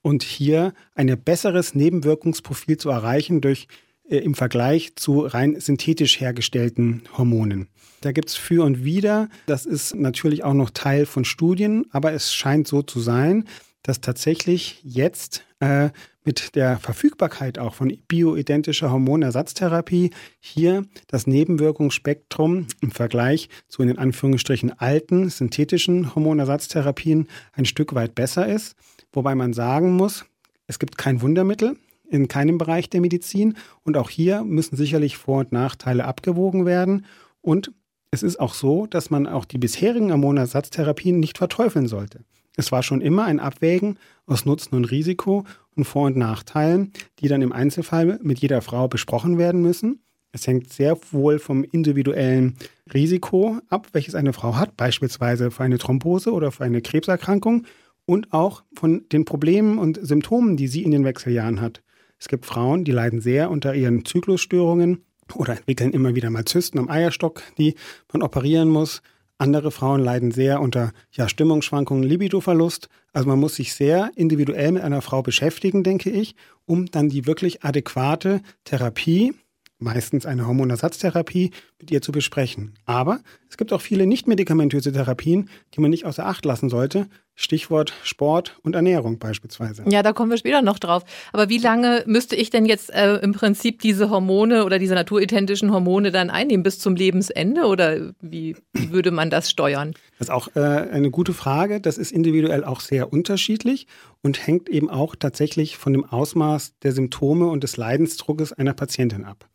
und 0.02 0.22
hier 0.22 0.72
ein 0.94 1.14
besseres 1.22 1.74
Nebenwirkungsprofil 1.74 2.76
zu 2.76 2.90
erreichen 2.90 3.40
durch 3.40 3.66
äh, 4.08 4.18
im 4.18 4.34
Vergleich 4.34 4.96
zu 4.96 5.20
rein 5.20 5.58
synthetisch 5.58 6.20
hergestellten 6.20 7.02
Hormonen. 7.16 7.68
Da 8.00 8.12
gibt 8.12 8.30
es 8.30 8.36
für 8.36 8.64
und 8.64 8.84
wider. 8.84 9.28
Das 9.46 9.66
ist 9.66 9.94
natürlich 9.94 10.42
auch 10.42 10.54
noch 10.54 10.70
Teil 10.70 11.04
von 11.04 11.24
Studien, 11.24 11.84
aber 11.90 12.12
es 12.12 12.34
scheint 12.34 12.66
so 12.66 12.82
zu 12.82 12.98
sein, 12.98 13.44
dass 13.82 14.00
tatsächlich 14.00 14.80
jetzt 14.82 15.44
äh, 15.60 15.90
mit 16.24 16.54
der 16.54 16.78
Verfügbarkeit 16.78 17.58
auch 17.58 17.74
von 17.74 17.96
bioidentischer 18.08 18.90
Hormonersatztherapie 18.90 20.10
hier 20.38 20.84
das 21.06 21.26
Nebenwirkungsspektrum 21.26 22.66
im 22.80 22.90
Vergleich 22.90 23.48
zu 23.68 23.82
in 23.82 23.88
den 23.88 23.98
Anführungsstrichen 23.98 24.78
alten 24.78 25.30
synthetischen 25.30 26.14
Hormonersatztherapien 26.14 27.28
ein 27.52 27.64
Stück 27.64 27.94
weit 27.94 28.14
besser 28.14 28.46
ist. 28.46 28.76
Wobei 29.12 29.34
man 29.34 29.52
sagen 29.52 29.92
muss, 29.92 30.24
Es 30.66 30.78
gibt 30.78 30.96
kein 30.96 31.20
Wundermittel 31.20 31.76
in 32.08 32.28
keinem 32.28 32.56
Bereich 32.56 32.88
der 32.88 33.00
Medizin 33.00 33.56
und 33.82 33.96
auch 33.96 34.08
hier 34.08 34.44
müssen 34.44 34.76
sicherlich 34.76 35.16
Vor- 35.16 35.40
und 35.40 35.50
Nachteile 35.50 36.04
abgewogen 36.04 36.64
werden 36.64 37.06
und 37.40 37.72
es 38.12 38.22
ist 38.22 38.38
auch 38.38 38.54
so, 38.54 38.86
dass 38.86 39.10
man 39.10 39.26
auch 39.26 39.44
die 39.44 39.58
bisherigen 39.58 40.12
Hormonersatztherapien 40.12 41.18
nicht 41.18 41.38
verteufeln 41.38 41.88
sollte. 41.88 42.24
Es 42.60 42.70
war 42.70 42.82
schon 42.82 43.00
immer 43.00 43.24
ein 43.24 43.40
Abwägen 43.40 43.98
aus 44.26 44.44
Nutzen 44.44 44.74
und 44.74 44.90
Risiko 44.90 45.44
und 45.74 45.84
Vor- 45.84 46.08
und 46.08 46.18
Nachteilen, 46.18 46.92
die 47.18 47.28
dann 47.28 47.40
im 47.40 47.52
Einzelfall 47.52 48.20
mit 48.22 48.38
jeder 48.38 48.60
Frau 48.60 48.86
besprochen 48.86 49.38
werden 49.38 49.62
müssen. 49.62 50.02
Es 50.32 50.46
hängt 50.46 50.70
sehr 50.70 50.98
wohl 51.10 51.38
vom 51.38 51.64
individuellen 51.64 52.56
Risiko 52.92 53.58
ab, 53.70 53.88
welches 53.92 54.14
eine 54.14 54.34
Frau 54.34 54.56
hat, 54.56 54.76
beispielsweise 54.76 55.50
für 55.50 55.64
eine 55.64 55.78
Thrombose 55.78 56.32
oder 56.32 56.52
für 56.52 56.64
eine 56.64 56.82
Krebserkrankung 56.82 57.64
und 58.04 58.30
auch 58.30 58.62
von 58.74 59.08
den 59.10 59.24
Problemen 59.24 59.78
und 59.78 59.98
Symptomen, 60.02 60.58
die 60.58 60.68
sie 60.68 60.82
in 60.82 60.90
den 60.90 61.06
Wechseljahren 61.06 61.62
hat. 61.62 61.82
Es 62.18 62.28
gibt 62.28 62.44
Frauen, 62.44 62.84
die 62.84 62.92
leiden 62.92 63.22
sehr 63.22 63.50
unter 63.50 63.74
ihren 63.74 64.04
Zyklusstörungen 64.04 65.02
oder 65.34 65.56
entwickeln 65.56 65.92
immer 65.92 66.14
wieder 66.14 66.28
mal 66.28 66.44
Zysten 66.44 66.78
am 66.78 66.90
Eierstock, 66.90 67.42
die 67.56 67.74
man 68.12 68.20
operieren 68.20 68.68
muss. 68.68 69.00
Andere 69.40 69.70
Frauen 69.70 70.02
leiden 70.02 70.32
sehr 70.32 70.60
unter 70.60 70.92
ja, 71.12 71.26
Stimmungsschwankungen, 71.26 72.04
Libidoverlust. 72.04 72.90
Also 73.14 73.26
man 73.26 73.40
muss 73.40 73.54
sich 73.54 73.72
sehr 73.72 74.10
individuell 74.14 74.72
mit 74.72 74.82
einer 74.82 75.00
Frau 75.00 75.22
beschäftigen, 75.22 75.82
denke 75.82 76.10
ich, 76.10 76.34
um 76.66 76.90
dann 76.90 77.08
die 77.08 77.26
wirklich 77.26 77.64
adäquate 77.64 78.42
Therapie 78.64 79.32
meistens 79.80 80.26
eine 80.26 80.46
Hormonersatztherapie, 80.46 81.50
mit 81.80 81.90
ihr 81.90 82.02
zu 82.02 82.12
besprechen. 82.12 82.74
Aber 82.84 83.20
es 83.48 83.56
gibt 83.56 83.72
auch 83.72 83.80
viele 83.80 84.06
nicht-medikamentöse 84.06 84.92
Therapien, 84.92 85.48
die 85.74 85.80
man 85.80 85.90
nicht 85.90 86.04
außer 86.04 86.26
Acht 86.26 86.44
lassen 86.44 86.68
sollte. 86.68 87.08
Stichwort 87.34 87.94
Sport 88.02 88.58
und 88.62 88.74
Ernährung 88.74 89.18
beispielsweise. 89.18 89.84
Ja, 89.88 90.02
da 90.02 90.12
kommen 90.12 90.30
wir 90.30 90.36
später 90.36 90.60
noch 90.60 90.78
drauf. 90.78 91.04
Aber 91.32 91.48
wie 91.48 91.56
lange 91.56 92.04
müsste 92.06 92.36
ich 92.36 92.50
denn 92.50 92.66
jetzt 92.66 92.92
äh, 92.92 93.16
im 93.16 93.32
Prinzip 93.32 93.80
diese 93.80 94.10
Hormone 94.10 94.66
oder 94.66 94.78
diese 94.78 94.94
naturidentischen 94.94 95.72
Hormone 95.72 96.10
dann 96.10 96.28
einnehmen? 96.28 96.62
Bis 96.62 96.78
zum 96.78 96.96
Lebensende? 96.96 97.64
Oder 97.64 98.12
wie, 98.20 98.56
würde 98.74 99.10
man 99.10 99.30
das 99.30 99.48
steuern? 99.48 99.94
Das 100.18 100.28
ist 100.28 100.30
auch 100.30 100.54
äh, 100.54 100.60
eine 100.60 101.10
gute 101.10 101.32
Frage. 101.32 101.80
Das 101.80 101.96
ist 101.96 102.12
individuell 102.12 102.62
auch 102.62 102.80
sehr 102.80 103.10
unterschiedlich 103.10 103.86
und 104.22 104.46
hängt 104.46 104.68
eben 104.68 104.90
auch 104.90 105.16
tatsächlich 105.16 105.78
von 105.78 105.94
dem 105.94 106.04
Ausmaß 106.04 106.74
der 106.82 106.92
Symptome 106.92 107.46
und 107.46 107.64
des 107.64 107.78
Leidensdruckes 107.78 108.52
einer 108.52 108.74
Patientin 108.74 109.24
ab. 109.24 109.49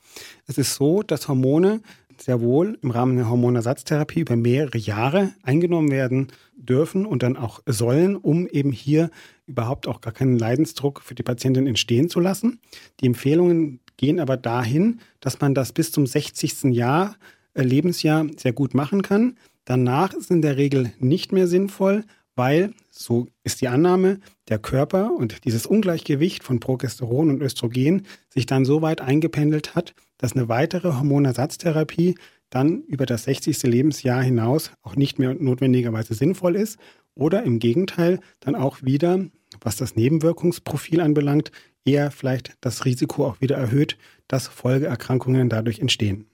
Es 0.47 0.57
ist 0.57 0.75
so, 0.75 1.03
dass 1.03 1.27
Hormone 1.27 1.81
sehr 2.17 2.41
wohl 2.41 2.77
im 2.81 2.91
Rahmen 2.91 3.17
der 3.17 3.29
Hormonersatztherapie 3.29 4.21
über 4.21 4.35
mehrere 4.35 4.77
Jahre 4.77 5.33
eingenommen 5.43 5.91
werden 5.91 6.27
dürfen 6.55 7.05
und 7.05 7.23
dann 7.23 7.37
auch 7.37 7.61
sollen, 7.65 8.15
um 8.15 8.47
eben 8.47 8.71
hier 8.71 9.09
überhaupt 9.47 9.87
auch 9.87 10.01
gar 10.01 10.13
keinen 10.13 10.37
Leidensdruck 10.37 11.01
für 11.01 11.15
die 11.15 11.23
Patientin 11.23 11.67
entstehen 11.67 12.09
zu 12.09 12.19
lassen. 12.19 12.59
Die 12.99 13.05
Empfehlungen 13.05 13.79
gehen 13.97 14.19
aber 14.19 14.37
dahin, 14.37 14.99
dass 15.19 15.39
man 15.39 15.53
das 15.53 15.71
bis 15.71 15.91
zum 15.91 16.07
60. 16.07 16.73
Jahr, 16.73 17.15
äh, 17.53 17.63
Lebensjahr 17.63 18.27
sehr 18.37 18.53
gut 18.53 18.73
machen 18.73 19.01
kann. 19.01 19.37
Danach 19.65 20.13
ist 20.13 20.31
in 20.31 20.41
der 20.41 20.57
Regel 20.57 20.93
nicht 20.99 21.31
mehr 21.31 21.47
sinnvoll, 21.47 22.03
weil, 22.35 22.73
so 22.91 23.27
ist 23.43 23.61
die 23.61 23.67
Annahme, 23.67 24.19
der 24.49 24.59
Körper 24.59 25.11
und 25.15 25.45
dieses 25.45 25.65
Ungleichgewicht 25.65 26.43
von 26.43 26.59
Progesteron 26.59 27.29
und 27.29 27.41
Östrogen 27.41 28.05
sich 28.29 28.45
dann 28.45 28.65
so 28.65 28.81
weit 28.81 29.01
eingependelt 29.01 29.73
hat, 29.73 29.95
dass 30.17 30.33
eine 30.33 30.49
weitere 30.49 30.93
Hormonersatztherapie 30.93 32.15
dann 32.49 32.83
über 32.83 33.05
das 33.05 33.23
60. 33.23 33.63
Lebensjahr 33.63 34.21
hinaus 34.21 34.71
auch 34.81 34.95
nicht 34.95 35.19
mehr 35.19 35.33
notwendigerweise 35.33 36.13
sinnvoll 36.13 36.55
ist 36.55 36.79
oder 37.15 37.43
im 37.43 37.59
Gegenteil 37.59 38.19
dann 38.39 38.55
auch 38.55 38.81
wieder, 38.81 39.25
was 39.61 39.77
das 39.77 39.95
Nebenwirkungsprofil 39.95 41.01
anbelangt, 41.01 41.51
eher 41.85 42.11
vielleicht 42.11 42.57
das 42.61 42.85
Risiko 42.85 43.25
auch 43.25 43.41
wieder 43.41 43.57
erhöht, 43.57 43.97
dass 44.27 44.47
Folgeerkrankungen 44.47 45.49
dadurch 45.49 45.79
entstehen. 45.79 46.27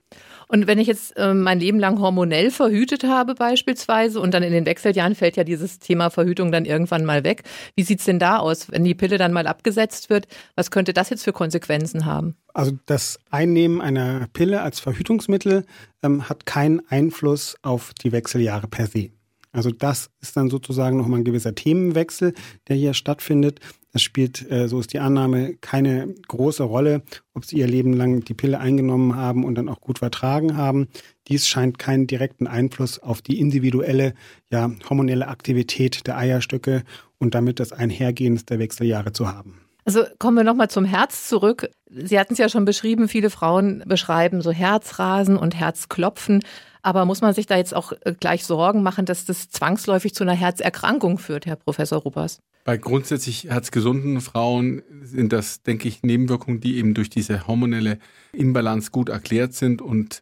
Und 0.52 0.68
wenn 0.68 0.80
ich 0.80 0.88
jetzt 0.88 1.16
äh, 1.16 1.34
mein 1.34 1.62
Leben 1.62 1.80
lang 1.80 2.02
hormonell 2.02 2.52
verhütet 2.52 3.06
habe 3.06 3.36
beispielsweise 3.36 4.20
und 4.20 4.34
dann 4.34 4.44
in 4.44 4.52
den 4.52 4.66
Wechseljahren 4.66 5.16
fällt 5.16 5.38
ja 5.38 5.46
dieses 5.46 5.80
Thema 5.80 6.10
Verhütung 6.10 6.52
dann 6.52 6.66
irgendwann 6.66 7.06
mal 7.06 7.24
weg, 7.24 7.44
wie 7.78 7.84
sieht 7.84 8.00
es 8.00 8.06
denn 8.06 8.20
da 8.20 8.36
aus, 8.36 8.70
wenn 8.70 8.84
die 8.84 8.94
Pille 8.94 9.18
dann 9.18 9.32
mal 9.32 9.48
abgesetzt 9.48 10.10
wird? 10.10 10.28
Was 10.56 10.70
könnte 10.70 10.92
das 10.92 11.10
jetzt 11.10 11.24
für 11.24 11.32
Konsequenzen 11.32 12.06
haben? 12.06 12.36
Also 12.54 12.74
das 12.86 13.18
Einnehmen 13.30 13.80
einer 13.80 14.28
Pille 14.34 14.62
als 14.62 14.82
Verhütungsmittel 14.82 15.66
ähm, 16.04 16.28
hat 16.28 16.46
keinen 16.46 16.86
Einfluss 16.90 17.56
auf 17.62 17.94
die 17.94 18.12
Wechseljahre 18.12 18.68
per 18.68 18.88
se. 18.88 19.12
Also 19.52 19.72
das 19.72 20.10
ist 20.22 20.38
dann 20.38 20.50
sozusagen 20.50 20.98
nochmal 20.98 21.20
ein 21.20 21.26
gewisser 21.26 21.54
Themenwechsel, 21.56 22.34
der 22.68 22.76
hier 22.76 22.94
stattfindet. 22.94 23.60
Das 23.92 24.02
spielt, 24.02 24.50
äh, 24.50 24.68
so 24.68 24.80
ist 24.80 24.94
die 24.94 25.00
Annahme, 25.00 25.56
keine 25.56 26.16
große 26.28 26.64
Rolle, 26.64 27.04
ob 27.34 27.46
sie 27.46 27.58
ihr 27.58 27.68
Leben 27.68 27.94
lang 27.94 28.24
die 28.24 28.34
Pille 28.34 28.60
eingenommen 28.60 29.16
haben 29.16 29.44
und 29.44 29.56
dann 29.56 29.68
auch 29.68 29.82
gut 29.82 30.00
vertragen 30.00 30.56
haben. 30.56 30.88
Dies 31.28 31.48
scheint 31.48 31.78
keinen 31.78 32.08
direkten 32.08 32.48
Einfluss 32.48 33.00
auf 33.00 33.22
die 33.22 33.40
individuelle, 33.40 34.14
ja, 34.50 34.72
hormonelle 34.90 35.28
Aktivität 35.28 36.08
der 36.08 36.18
Eierstöcke 36.18 36.84
und 37.18 37.36
damit 37.36 37.60
das 37.60 37.74
Einhergehen 37.74 38.42
der 38.50 38.60
Wechseljahre 38.60 39.12
zu 39.12 39.28
haben. 39.28 39.60
Also 39.84 40.04
kommen 40.20 40.38
wir 40.38 40.44
nochmal 40.44 40.70
zum 40.70 40.86
Herz 40.86 41.28
zurück. 41.28 41.70
Sie 41.94 42.20
hatten 42.20 42.34
es 42.34 42.40
ja 42.40 42.48
schon 42.48 42.66
beschrieben, 42.66 43.10
viele 43.10 43.30
Frauen 43.30 43.84
beschreiben 43.86 44.42
so 44.42 44.52
Herzrasen 44.52 45.36
und 45.38 45.56
Herzklopfen. 45.56 46.42
Aber 46.84 47.06
muss 47.06 47.22
man 47.22 47.34
sich 47.34 47.46
da 47.46 47.58
jetzt 47.58 47.76
auch 47.76 47.94
äh, 48.02 48.14
gleich 48.20 48.44
Sorgen 48.44 48.82
machen, 48.82 49.06
dass 49.06 49.26
das 49.26 49.50
zwangsläufig 49.50 50.16
zu 50.16 50.24
einer 50.24 50.34
Herzerkrankung 50.34 51.20
führt, 51.20 51.46
Herr 51.46 51.56
Professor 51.56 52.00
Ruppers? 52.00 52.40
Bei 52.64 52.78
grundsätzlich 52.78 53.46
herzgesunden 53.46 54.22
Frauen 54.22 54.84
sind 55.02 55.34
das, 55.34 55.64
denke 55.64 55.88
ich, 55.88 56.04
Nebenwirkungen, 56.04 56.60
die 56.60 56.78
eben 56.78 56.94
durch 56.94 57.10
diese 57.10 57.48
hormonelle 57.48 57.98
Imbalance 58.34 58.92
gut 58.92 59.10
erklärt 59.10 59.54
sind 59.54 59.82
und 59.82 60.22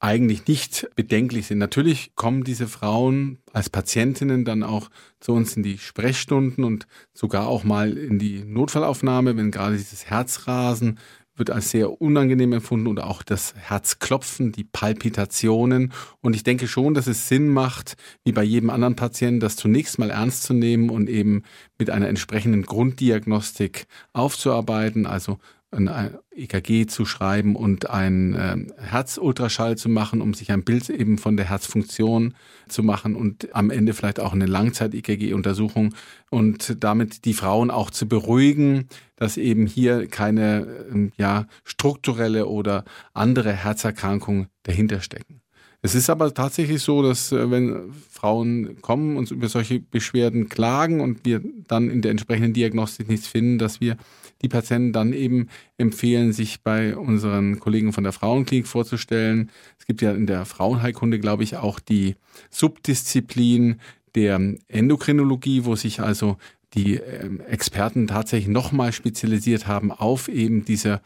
eigentlich 0.00 0.46
nicht 0.48 0.88
bedenklich 0.96 1.46
sind. 1.46 1.58
Natürlich 1.58 2.16
kommen 2.16 2.42
diese 2.42 2.66
Frauen 2.66 3.38
als 3.52 3.70
Patientinnen 3.70 4.44
dann 4.44 4.64
auch 4.64 4.90
zu 5.20 5.32
uns 5.32 5.56
in 5.56 5.62
die 5.62 5.78
Sprechstunden 5.78 6.64
und 6.64 6.86
sogar 7.12 7.46
auch 7.46 7.62
mal 7.62 7.96
in 7.96 8.18
die 8.18 8.44
Notfallaufnahme, 8.44 9.36
wenn 9.36 9.50
gerade 9.52 9.76
dieses 9.76 10.06
Herzrasen 10.06 10.97
wird 11.38 11.50
als 11.50 11.70
sehr 11.70 12.00
unangenehm 12.00 12.52
empfunden 12.52 12.86
und 12.86 13.00
auch 13.00 13.22
das 13.22 13.54
Herzklopfen, 13.56 14.52
die 14.52 14.64
Palpitationen. 14.64 15.92
Und 16.20 16.34
ich 16.34 16.44
denke 16.44 16.68
schon, 16.68 16.94
dass 16.94 17.06
es 17.06 17.28
Sinn 17.28 17.48
macht, 17.48 17.96
wie 18.24 18.32
bei 18.32 18.42
jedem 18.42 18.70
anderen 18.70 18.96
Patienten, 18.96 19.40
das 19.40 19.56
zunächst 19.56 19.98
mal 19.98 20.10
ernst 20.10 20.42
zu 20.42 20.54
nehmen 20.54 20.90
und 20.90 21.08
eben 21.08 21.42
mit 21.78 21.90
einer 21.90 22.08
entsprechenden 22.08 22.62
Grunddiagnostik 22.62 23.86
aufzuarbeiten, 24.12 25.06
also 25.06 25.38
ein 25.70 26.16
EKG 26.30 26.86
zu 26.86 27.04
schreiben 27.04 27.54
und 27.54 27.90
einen 27.90 28.34
äh, 28.34 28.56
Herzultraschall 28.78 29.76
zu 29.76 29.88
machen, 29.88 30.22
um 30.22 30.32
sich 30.32 30.50
ein 30.50 30.64
Bild 30.64 30.88
eben 30.88 31.18
von 31.18 31.36
der 31.36 31.48
Herzfunktion 31.48 32.34
zu 32.68 32.82
machen 32.82 33.14
und 33.14 33.54
am 33.54 33.70
Ende 33.70 33.92
vielleicht 33.92 34.20
auch 34.20 34.32
eine 34.32 34.46
Langzeit-EKG-Untersuchung 34.46 35.94
und 36.30 36.82
damit 36.82 37.24
die 37.26 37.34
Frauen 37.34 37.70
auch 37.70 37.90
zu 37.90 38.08
beruhigen, 38.08 38.88
dass 39.16 39.36
eben 39.36 39.66
hier 39.66 40.06
keine 40.08 40.66
äh, 40.92 41.10
ja, 41.16 41.46
strukturelle 41.64 42.46
oder 42.46 42.84
andere 43.12 43.52
Herzerkrankung 43.52 44.46
dahinter 44.62 45.00
stecken. 45.00 45.42
Es 45.80 45.94
ist 45.94 46.10
aber 46.10 46.34
tatsächlich 46.34 46.82
so, 46.82 47.02
dass 47.02 47.30
äh, 47.30 47.50
wenn 47.50 47.92
Frauen 48.10 48.80
kommen 48.80 49.16
und 49.16 49.30
über 49.30 49.48
solche 49.48 49.78
Beschwerden 49.78 50.48
klagen 50.48 51.00
und 51.00 51.24
wir 51.24 51.40
dann 51.68 51.88
in 51.88 52.02
der 52.02 52.10
entsprechenden 52.10 52.52
Diagnostik 52.52 53.08
nichts 53.08 53.28
finden, 53.28 53.58
dass 53.58 53.80
wir 53.80 53.96
die 54.42 54.48
Patienten 54.48 54.92
dann 54.92 55.12
eben 55.12 55.48
empfehlen, 55.76 56.32
sich 56.32 56.62
bei 56.62 56.96
unseren 56.96 57.60
Kollegen 57.60 57.92
von 57.92 58.04
der 58.04 58.12
Frauenklinik 58.12 58.66
vorzustellen. 58.66 59.50
Es 59.78 59.86
gibt 59.86 60.02
ja 60.02 60.12
in 60.12 60.26
der 60.26 60.44
Frauenheilkunde, 60.46 61.20
glaube 61.20 61.44
ich, 61.44 61.56
auch 61.56 61.78
die 61.78 62.16
Subdisziplin 62.50 63.76
der 64.14 64.40
Endokrinologie, 64.68 65.64
wo 65.64 65.76
sich 65.76 66.00
also 66.00 66.38
die 66.74 66.96
ähm, 66.96 67.40
Experten 67.40 68.08
tatsächlich 68.08 68.48
nochmal 68.48 68.92
spezialisiert 68.92 69.66
haben 69.66 69.92
auf 69.92 70.28
eben 70.28 70.64
diese 70.64 71.00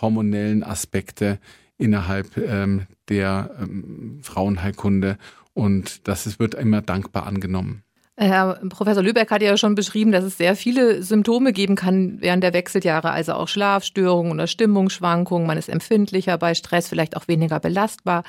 hormonellen 0.00 0.62
Aspekte 0.62 1.38
innerhalb 1.78 2.36
ähm, 2.36 2.86
der 3.08 3.50
ähm, 3.60 4.18
Frauenheilkunde 4.22 5.16
und 5.54 6.06
das 6.06 6.38
wird 6.38 6.54
immer 6.54 6.82
dankbar 6.82 7.26
angenommen. 7.26 7.82
Herr 8.20 8.58
Professor 8.68 9.02
Lübeck 9.02 9.30
hat 9.30 9.42
ja 9.42 9.56
schon 9.56 9.76
beschrieben, 9.76 10.10
dass 10.10 10.24
es 10.24 10.36
sehr 10.36 10.56
viele 10.56 11.04
Symptome 11.04 11.52
geben 11.52 11.76
kann 11.76 12.20
während 12.20 12.42
der 12.42 12.52
Wechseljahre, 12.52 13.12
also 13.12 13.34
auch 13.34 13.46
Schlafstörungen 13.46 14.32
oder 14.32 14.48
Stimmungsschwankungen. 14.48 15.46
Man 15.46 15.56
ist 15.56 15.68
empfindlicher 15.68 16.36
bei 16.36 16.54
Stress, 16.54 16.88
vielleicht 16.88 17.16
auch 17.16 17.28
weniger 17.28 17.60
belastbar. 17.60 18.24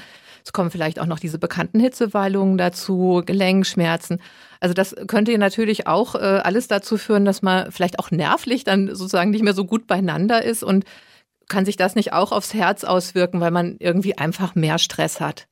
Es 0.45 0.53
kommen 0.53 0.69
vielleicht 0.69 0.99
auch 0.99 1.07
noch 1.07 1.19
diese 1.19 1.39
bekannten 1.39 1.79
Hitzewallungen 1.79 2.59
dazu, 2.59 3.23
Gelenkschmerzen. 3.25 4.21
Also 4.59 4.75
das 4.75 4.95
könnte 5.07 5.35
natürlich 5.39 5.87
auch 5.87 6.13
äh, 6.13 6.19
alles 6.19 6.67
dazu 6.67 6.97
führen, 6.97 7.25
dass 7.25 7.41
man 7.41 7.71
vielleicht 7.71 7.97
auch 7.97 8.11
nervlich 8.11 8.63
dann 8.63 8.87
sozusagen 8.89 9.31
nicht 9.31 9.43
mehr 9.43 9.53
so 9.53 9.65
gut 9.65 9.87
beieinander 9.87 10.43
ist 10.43 10.63
und 10.63 10.85
kann 11.49 11.65
sich 11.65 11.75
das 11.75 11.95
nicht 11.95 12.13
auch 12.13 12.31
aufs 12.31 12.53
Herz 12.53 12.83
auswirken, 12.83 13.41
weil 13.41 13.51
man 13.51 13.75
irgendwie 13.79 14.17
einfach 14.17 14.55
mehr 14.55 14.77
Stress 14.77 15.19
hat? 15.19 15.47